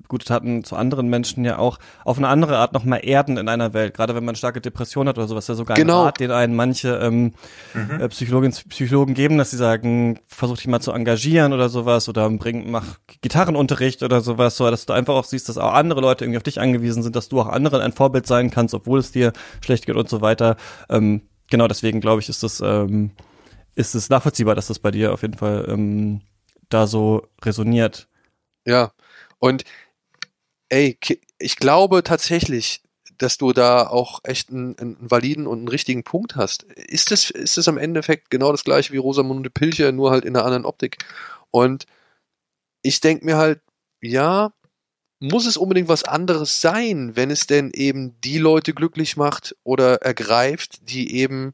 [0.09, 3.73] gute Taten zu anderen Menschen ja auch auf eine andere Art nochmal erden in einer
[3.73, 3.93] Welt.
[3.93, 6.01] Gerade wenn man starke Depression hat oder sowas, ja sogar genau.
[6.01, 7.31] ein Rat, den einen manche ähm,
[7.73, 8.01] mhm.
[8.01, 12.29] äh, Psychologinnen Psychologen geben, dass sie sagen, versuch dich mal zu engagieren oder sowas oder
[12.31, 16.25] bring, mach Gitarrenunterricht oder sowas, so dass du einfach auch siehst, dass auch andere Leute
[16.25, 19.13] irgendwie auf dich angewiesen sind, dass du auch anderen ein Vorbild sein kannst, obwohl es
[19.13, 19.31] dir
[19.61, 20.57] schlecht geht und so weiter.
[20.89, 23.11] Ähm, genau deswegen glaube ich, ist das, ähm,
[23.79, 26.21] ist es nachvollziehbar, dass das bei dir auf jeden Fall ähm,
[26.67, 28.09] da so resoniert.
[28.65, 28.91] Ja,
[29.39, 29.63] und
[30.67, 30.99] ey,
[31.39, 32.81] ich glaube tatsächlich,
[33.17, 36.63] dass du da auch echt einen, einen validen und einen richtigen Punkt hast.
[36.63, 40.35] Ist es, ist es am Endeffekt genau das gleiche wie Rosamunde Pilcher, nur halt in
[40.35, 40.97] einer anderen Optik.
[41.49, 41.85] Und
[42.81, 43.61] ich denke mir halt,
[44.01, 44.51] ja,
[45.21, 50.01] muss es unbedingt was anderes sein, wenn es denn eben die Leute glücklich macht oder
[50.01, 51.53] ergreift, die eben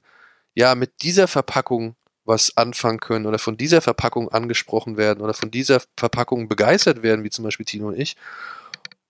[0.56, 1.96] ja mit dieser Verpackung
[2.26, 7.24] was anfangen können oder von dieser Verpackung angesprochen werden oder von dieser Verpackung begeistert werden,
[7.24, 8.16] wie zum Beispiel Tino und ich?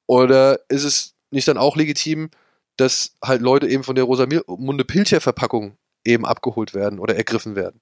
[0.07, 2.29] Oder ist es nicht dann auch legitim,
[2.77, 7.81] dass halt Leute eben von der Rosamunde Pilcher Verpackung eben abgeholt werden oder ergriffen werden?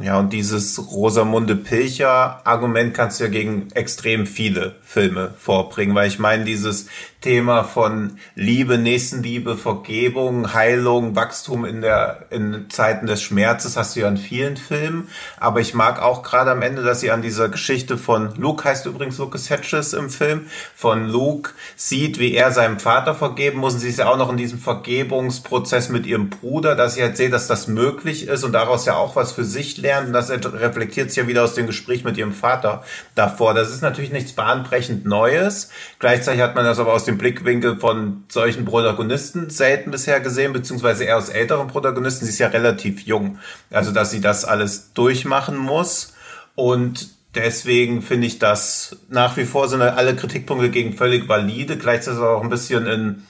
[0.00, 6.06] Ja, und dieses Rosamunde Pilcher Argument kannst du ja gegen extrem viele Filme vorbringen, weil
[6.06, 6.86] ich meine, dieses
[7.20, 14.00] Thema von Liebe, Nächstenliebe, Vergebung, Heilung, Wachstum in der, in Zeiten des Schmerzes hast du
[14.00, 15.08] ja in vielen Filmen.
[15.36, 18.86] Aber ich mag auch gerade am Ende, dass sie an dieser Geschichte von Luke heißt
[18.86, 20.46] übrigens Lucas Hedges im Film,
[20.76, 23.74] von Luke sieht, wie er seinem Vater vergeben muss.
[23.74, 27.16] Und sie ist ja auch noch in diesem Vergebungsprozess mit ihrem Bruder, dass sie halt
[27.16, 29.87] sieht, dass das möglich ist und daraus ja auch was für sich lernt.
[29.96, 32.84] Und das reflektiert sich ja wieder aus dem Gespräch mit ihrem Vater
[33.14, 33.54] davor.
[33.54, 35.70] Das ist natürlich nichts bahnbrechend Neues.
[35.98, 41.04] Gleichzeitig hat man das aber aus dem Blickwinkel von solchen Protagonisten selten bisher gesehen, beziehungsweise
[41.04, 42.24] eher aus älteren Protagonisten.
[42.24, 43.38] Sie ist ja relativ jung.
[43.70, 46.14] Also, dass sie das alles durchmachen muss.
[46.54, 51.76] Und deswegen finde ich das nach wie vor sind alle Kritikpunkte gegen völlig valide.
[51.76, 53.22] Gleichzeitig auch ein bisschen in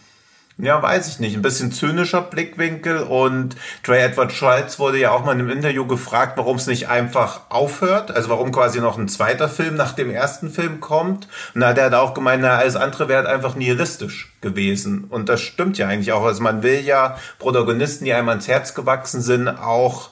[0.61, 1.37] ja, weiß ich nicht.
[1.37, 3.55] Ein bisschen zynischer Blickwinkel und
[3.85, 7.43] Trey Edward Schultz wurde ja auch mal in einem Interview gefragt, warum es nicht einfach
[7.49, 11.29] aufhört, also warum quasi noch ein zweiter Film nach dem ersten Film kommt.
[11.55, 15.05] Und da hat er halt auch gemeint, na, alles andere wäre halt einfach nihilistisch gewesen.
[15.05, 16.25] Und das stimmt ja eigentlich auch.
[16.25, 20.11] Also man will ja Protagonisten, die einem ans Herz gewachsen sind, auch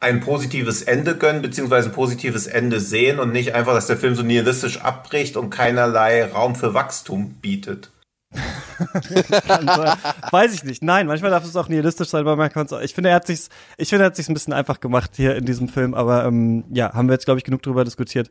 [0.00, 4.14] ein positives Ende gönnen, beziehungsweise ein positives Ende sehen und nicht einfach, dass der Film
[4.14, 7.91] so nihilistisch abbricht und keinerlei Raum für Wachstum bietet.
[10.30, 10.82] Weiß ich nicht.
[10.82, 13.26] Nein, manchmal darf es auch nihilistisch sein, aber man kann es Ich finde, er hat
[13.26, 16.24] sich's, ich finde, er hat sich's ein bisschen einfach gemacht hier in diesem Film, aber
[16.24, 18.30] ähm, ja, haben wir jetzt, glaube ich, genug darüber diskutiert.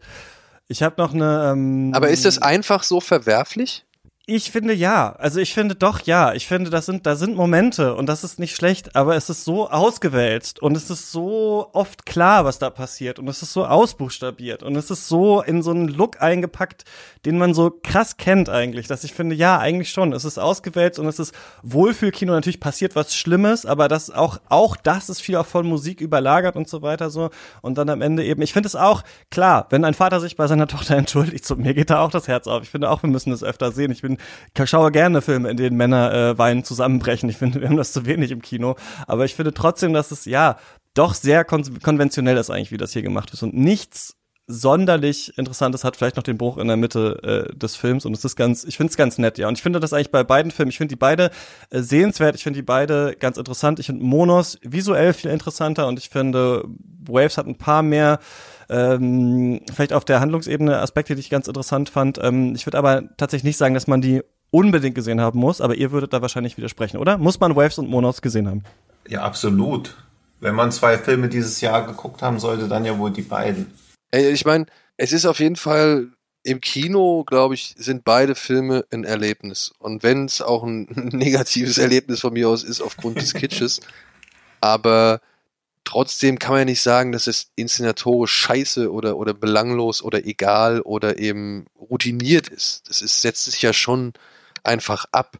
[0.67, 1.51] Ich habe noch eine.
[1.51, 3.85] Ähm, aber ist das einfach so verwerflich?
[4.27, 5.13] Ich finde ja.
[5.17, 6.33] Also ich finde doch ja.
[6.33, 9.43] Ich finde, das sind, da sind Momente und das ist nicht schlecht, aber es ist
[9.45, 13.65] so ausgewälzt und es ist so oft klar, was da passiert und es ist so
[13.65, 16.85] ausbuchstabiert und es ist so in so einen Look eingepackt,
[17.25, 20.13] den man so krass kennt eigentlich, dass ich finde, ja, eigentlich schon.
[20.13, 22.31] Es ist ausgewälzt und es ist Wohlfühlkino.
[22.31, 26.55] Natürlich passiert was Schlimmes, aber das auch, auch das ist viel auch von Musik überlagert
[26.55, 27.31] und so weiter so.
[27.61, 30.45] Und dann am Ende eben, ich finde es auch klar, wenn ein Vater sich bei
[30.45, 32.61] seiner Tochter entschuldigt, so, mir geht da auch das Herz auf.
[32.61, 33.91] Ich finde auch, wir müssen das öfter sehen.
[33.91, 37.29] Ich bin bin, schaue gerne Filme, in denen Männer äh, weinen, zusammenbrechen.
[37.29, 38.75] Ich finde, wir haben das zu wenig im Kino.
[39.07, 40.57] Aber ich finde trotzdem, dass es ja
[40.93, 43.43] doch sehr kon konventionell ist eigentlich, wie das hier gemacht ist.
[43.43, 44.15] Und nichts
[44.47, 48.25] sonderlich Interessantes hat vielleicht noch den Bruch in der Mitte äh, des Films und es
[48.25, 49.47] ist ganz, ich finde es ganz nett, ja.
[49.47, 51.31] Und ich finde das eigentlich bei beiden Filmen, ich finde die beide
[51.69, 53.79] äh, sehenswert, ich finde die beide ganz interessant.
[53.79, 56.65] Ich finde Monos visuell viel interessanter und ich finde
[57.07, 58.19] Waves hat ein paar mehr
[58.71, 62.19] ähm, vielleicht auf der Handlungsebene Aspekte, die ich ganz interessant fand.
[62.23, 65.75] Ähm, ich würde aber tatsächlich nicht sagen, dass man die unbedingt gesehen haben muss, aber
[65.75, 67.17] ihr würdet da wahrscheinlich widersprechen, oder?
[67.17, 68.63] Muss man Waves und Monos gesehen haben?
[69.07, 69.95] Ja, absolut.
[70.39, 73.67] Wenn man zwei Filme dieses Jahr geguckt haben sollte, dann ja wohl die beiden.
[74.11, 74.65] Ich meine,
[74.97, 76.07] es ist auf jeden Fall
[76.43, 79.73] im Kino, glaube ich, sind beide Filme ein Erlebnis.
[79.79, 83.81] Und wenn es auch ein negatives Erlebnis von mir aus ist aufgrund des Kitsches,
[84.61, 85.19] aber
[85.83, 90.81] trotzdem kann man ja nicht sagen, dass es inszenatorisch scheiße oder, oder belanglos oder egal
[90.81, 92.89] oder eben routiniert ist.
[92.89, 94.13] Das ist, setzt sich ja schon
[94.63, 95.37] einfach ab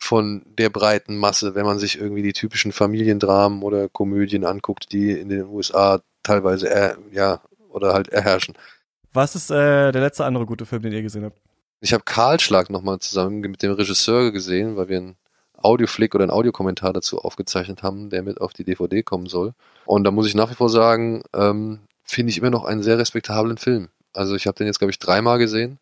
[0.00, 5.12] von der breiten Masse, wenn man sich irgendwie die typischen Familiendramen oder Komödien anguckt, die
[5.12, 8.54] in den USA teilweise äh, ja oder halt erherrschen.
[9.12, 11.40] Was ist äh, der letzte andere gute Film, den ihr gesehen habt?
[11.80, 15.16] Ich habe Karlschlag nochmal zusammen mit dem Regisseur gesehen, weil wir einen
[15.62, 19.54] Audioflick oder einen Audiokommentar dazu aufgezeichnet haben, der mit auf die DVD kommen soll.
[19.86, 22.98] Und da muss ich nach wie vor sagen, ähm, finde ich immer noch einen sehr
[22.98, 23.88] respektablen Film.
[24.12, 25.78] Also ich habe den jetzt, glaube ich, dreimal gesehen.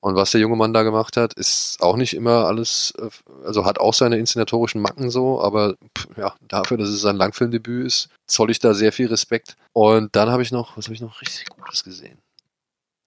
[0.00, 3.08] Und was der junge Mann da gemacht hat, ist auch nicht immer alles, äh,
[3.44, 5.74] also hat auch seine inszenatorischen Macken so, aber
[6.16, 9.56] ja, dafür, dass es sein Langfilmdebüt ist, zoll ich da sehr viel Respekt.
[9.72, 12.18] Und dann habe ich noch, was habe ich noch richtig Gutes gesehen?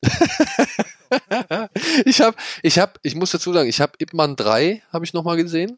[2.06, 5.14] ich habe, ich habe, ich muss dazu sagen, ich habe Ip Man 3 habe ich
[5.14, 5.78] nochmal gesehen.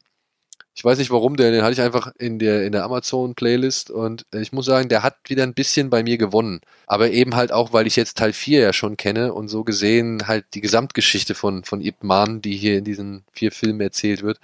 [0.73, 4.25] Ich weiß nicht warum, den, den hatte ich einfach in der, in der Amazon-Playlist und
[4.33, 6.61] ich muss sagen, der hat wieder ein bisschen bei mir gewonnen.
[6.87, 10.27] Aber eben halt auch, weil ich jetzt Teil 4 ja schon kenne und so gesehen
[10.27, 14.39] halt die Gesamtgeschichte von, von Ip Man, die hier in diesen vier Filmen erzählt wird,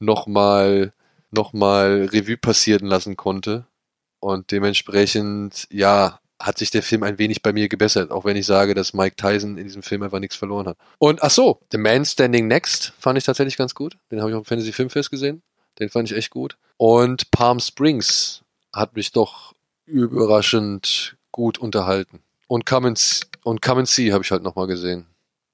[0.00, 0.92] nochmal,
[1.30, 3.66] nochmal Revue passieren lassen konnte.
[4.20, 8.46] Und dementsprechend, ja, hat sich der Film ein wenig bei mir gebessert, auch wenn ich
[8.46, 10.78] sage, dass Mike Tyson in diesem Film einfach nichts verloren hat.
[10.98, 13.96] Und ach so, The Man Standing Next fand ich tatsächlich ganz gut.
[14.10, 15.42] Den habe ich auf dem Fantasy Filmfest gesehen.
[15.80, 16.56] Den fand ich echt gut.
[16.76, 19.54] Und Palm Springs hat mich doch
[19.86, 22.22] überraschend gut unterhalten.
[22.46, 25.06] Und Come and, und Come and See habe ich halt nochmal gesehen.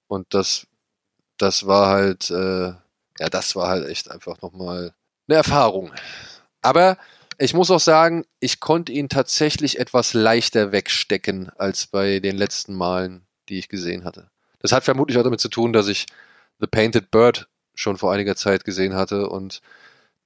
[0.06, 0.66] Und das,
[1.38, 2.74] das war halt, äh,
[3.18, 4.94] ja, das war halt echt einfach nochmal
[5.28, 5.92] eine Erfahrung.
[6.62, 6.98] Aber
[7.38, 12.74] ich muss auch sagen, ich konnte ihn tatsächlich etwas leichter wegstecken als bei den letzten
[12.74, 14.30] Malen, die ich gesehen hatte.
[14.58, 16.06] Das hat vermutlich auch damit zu tun, dass ich
[16.60, 19.60] The Painted Bird schon vor einiger Zeit gesehen hatte und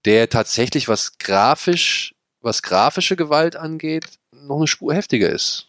[0.05, 5.68] der tatsächlich, was grafisch, was grafische Gewalt angeht, noch eine Spur heftiger ist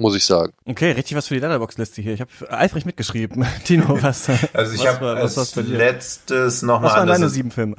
[0.00, 0.52] muss ich sagen.
[0.64, 2.14] Okay, richtig was für die Letterbox-Liste hier.
[2.14, 3.46] Ich habe eifrig mitgeschrieben.
[3.64, 4.28] Tino, was?
[4.52, 6.90] Also ich habe als was letztes nochmal.
[6.90, 7.76] Was waren deine sieben Filme?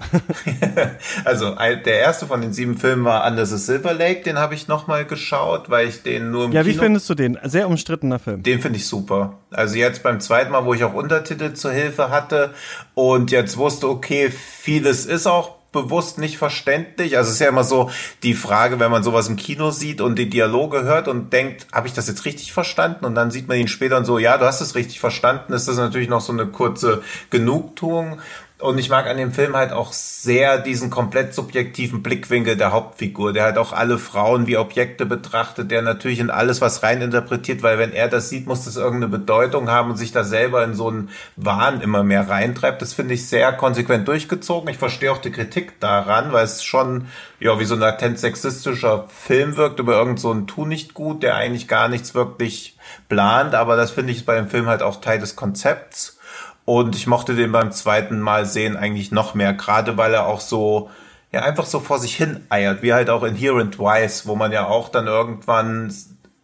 [1.25, 4.21] also der erste von den sieben Filmen war Under the Silver Lake.
[4.23, 7.15] Den habe ich nochmal geschaut, weil ich den nur im Ja, wie Kino findest du
[7.15, 7.37] den?
[7.43, 8.43] Sehr umstrittener Film.
[8.43, 9.39] Den finde ich super.
[9.49, 12.53] Also jetzt beim zweiten Mal, wo ich auch Untertitel zur Hilfe hatte
[12.93, 17.17] und jetzt wusste, okay, vieles ist auch bewusst nicht verständlich.
[17.17, 17.89] Also es ist ja immer so
[18.23, 21.87] die Frage, wenn man sowas im Kino sieht und die Dialoge hört und denkt, habe
[21.87, 23.05] ich das jetzt richtig verstanden?
[23.05, 25.53] Und dann sieht man ihn später und so, ja, du hast es richtig verstanden.
[25.53, 28.19] Ist das natürlich noch so eine kurze Genugtuung.
[28.61, 33.33] Und ich mag an dem Film halt auch sehr diesen komplett subjektiven Blickwinkel der Hauptfigur,
[33.33, 37.79] der halt auch alle Frauen wie Objekte betrachtet, der natürlich in alles was reininterpretiert, weil
[37.79, 40.89] wenn er das sieht, muss das irgendeine Bedeutung haben und sich da selber in so
[40.89, 42.83] einen Wahn immer mehr reintreibt.
[42.83, 44.69] Das finde ich sehr konsequent durchgezogen.
[44.69, 47.07] Ich verstehe auch die Kritik daran, weil es schon,
[47.39, 51.35] ja, wie so ein latent sexistischer Film wirkt über irgend so Tu nicht gut, der
[51.35, 52.77] eigentlich gar nichts wirklich
[53.09, 56.19] plant, aber das finde ich bei dem Film halt auch Teil des Konzepts.
[56.65, 60.41] Und ich mochte den beim zweiten Mal sehen eigentlich noch mehr, gerade weil er auch
[60.41, 60.89] so,
[61.31, 64.67] ja, einfach so vor sich hin eiert, wie halt auch Inherent Wise, wo man ja
[64.67, 65.93] auch dann irgendwann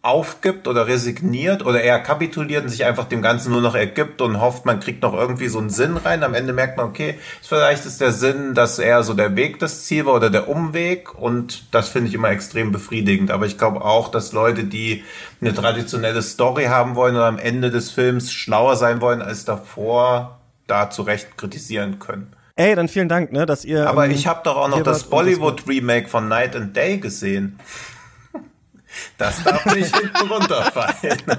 [0.08, 4.40] aufgibt oder resigniert oder eher kapituliert und sich einfach dem Ganzen nur noch ergibt und
[4.40, 6.24] hofft, man kriegt noch irgendwie so einen Sinn rein.
[6.24, 9.84] Am Ende merkt man, okay, vielleicht ist der Sinn, dass eher so der Weg das
[9.84, 13.30] Ziel war oder der Umweg und das finde ich immer extrem befriedigend.
[13.30, 15.04] Aber ich glaube auch, dass Leute, die
[15.40, 20.38] eine traditionelle Story haben wollen oder am Ende des Films schlauer sein wollen als davor,
[20.66, 22.32] da zu Recht kritisieren können.
[22.56, 23.88] Ey, dann vielen Dank, ne, dass ihr.
[23.88, 27.58] Aber ähm, ich habe doch auch noch das Bollywood-Remake von Night and Day gesehen.
[29.16, 31.22] Das darf nicht hinten runterfallen.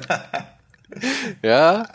[1.44, 1.86] Ja,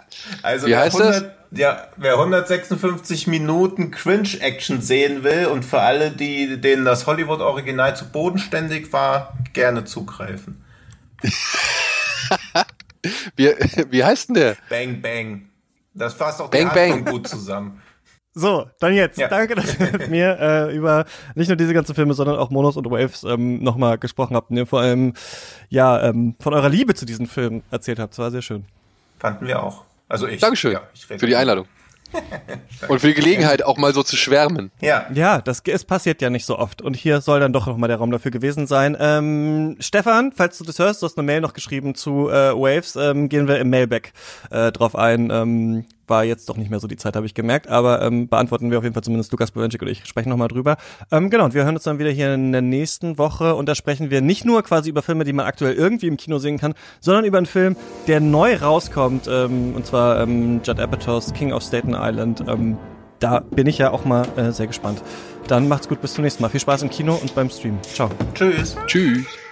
[0.43, 1.17] Also Wie wer, heißt das?
[1.17, 7.97] 100, ja, wer 156 Minuten Cringe-Action sehen will und für alle, die, denen das Hollywood-Original
[7.97, 10.65] zu bodenständig war, gerne zugreifen.
[13.37, 13.53] wie,
[13.91, 14.57] wie heißt denn der?
[14.69, 15.49] Bang Bang.
[15.93, 17.05] Das fasst auch Bang, Bang.
[17.05, 17.81] gut zusammen.
[18.35, 19.17] So, dann jetzt.
[19.17, 19.29] Ja.
[19.29, 21.05] Danke, dass ihr mit mir äh, über
[21.37, 24.57] nicht nur diese ganzen Filme, sondern auch Monos und Waves ähm, nochmal gesprochen habt und
[24.57, 25.15] ihr vor allem
[25.69, 28.15] ja ähm, von eurer Liebe zu diesen Filmen erzählt habt.
[28.15, 28.65] Das war sehr schön.
[29.21, 29.85] Fanden wir auch.
[30.09, 30.41] Also ich.
[30.41, 31.67] Dankeschön Ja, ich rede für die Einladung.
[32.89, 34.71] Und für die Gelegenheit, auch mal so zu schwärmen.
[34.81, 35.07] Ja.
[35.13, 36.83] Ja, das es passiert ja nicht so oft.
[36.83, 38.97] Und hier soll dann doch nochmal der Raum dafür gewesen sein.
[38.99, 42.97] Ähm, Stefan, falls du das hörst, du hast eine Mail noch geschrieben zu äh, Waves,
[42.97, 44.13] ähm, gehen wir im Mailback
[44.51, 45.31] äh, drauf ein.
[45.31, 48.71] Ähm, war jetzt doch nicht mehr so die Zeit, habe ich gemerkt, aber ähm, beantworten
[48.71, 50.77] wir auf jeden Fall zumindest Lukas Bawenschik und ich sprechen nochmal drüber.
[51.11, 53.75] Ähm, genau, und wir hören uns dann wieder hier in der nächsten Woche und da
[53.75, 56.75] sprechen wir nicht nur quasi über Filme, die man aktuell irgendwie im Kino sehen kann,
[57.01, 57.77] sondern über einen Film,
[58.07, 62.45] der neu rauskommt, ähm, und zwar ähm, Judd Apatows King of Staten Island.
[62.47, 62.77] Ähm,
[63.21, 65.03] da bin ich ja auch mal äh, sehr gespannt.
[65.47, 66.49] Dann macht's gut, bis zum nächsten Mal.
[66.49, 67.79] Viel Spaß im Kino und beim Stream.
[67.83, 68.11] Ciao.
[68.35, 68.77] Tschüss.
[68.87, 69.44] Tschüss.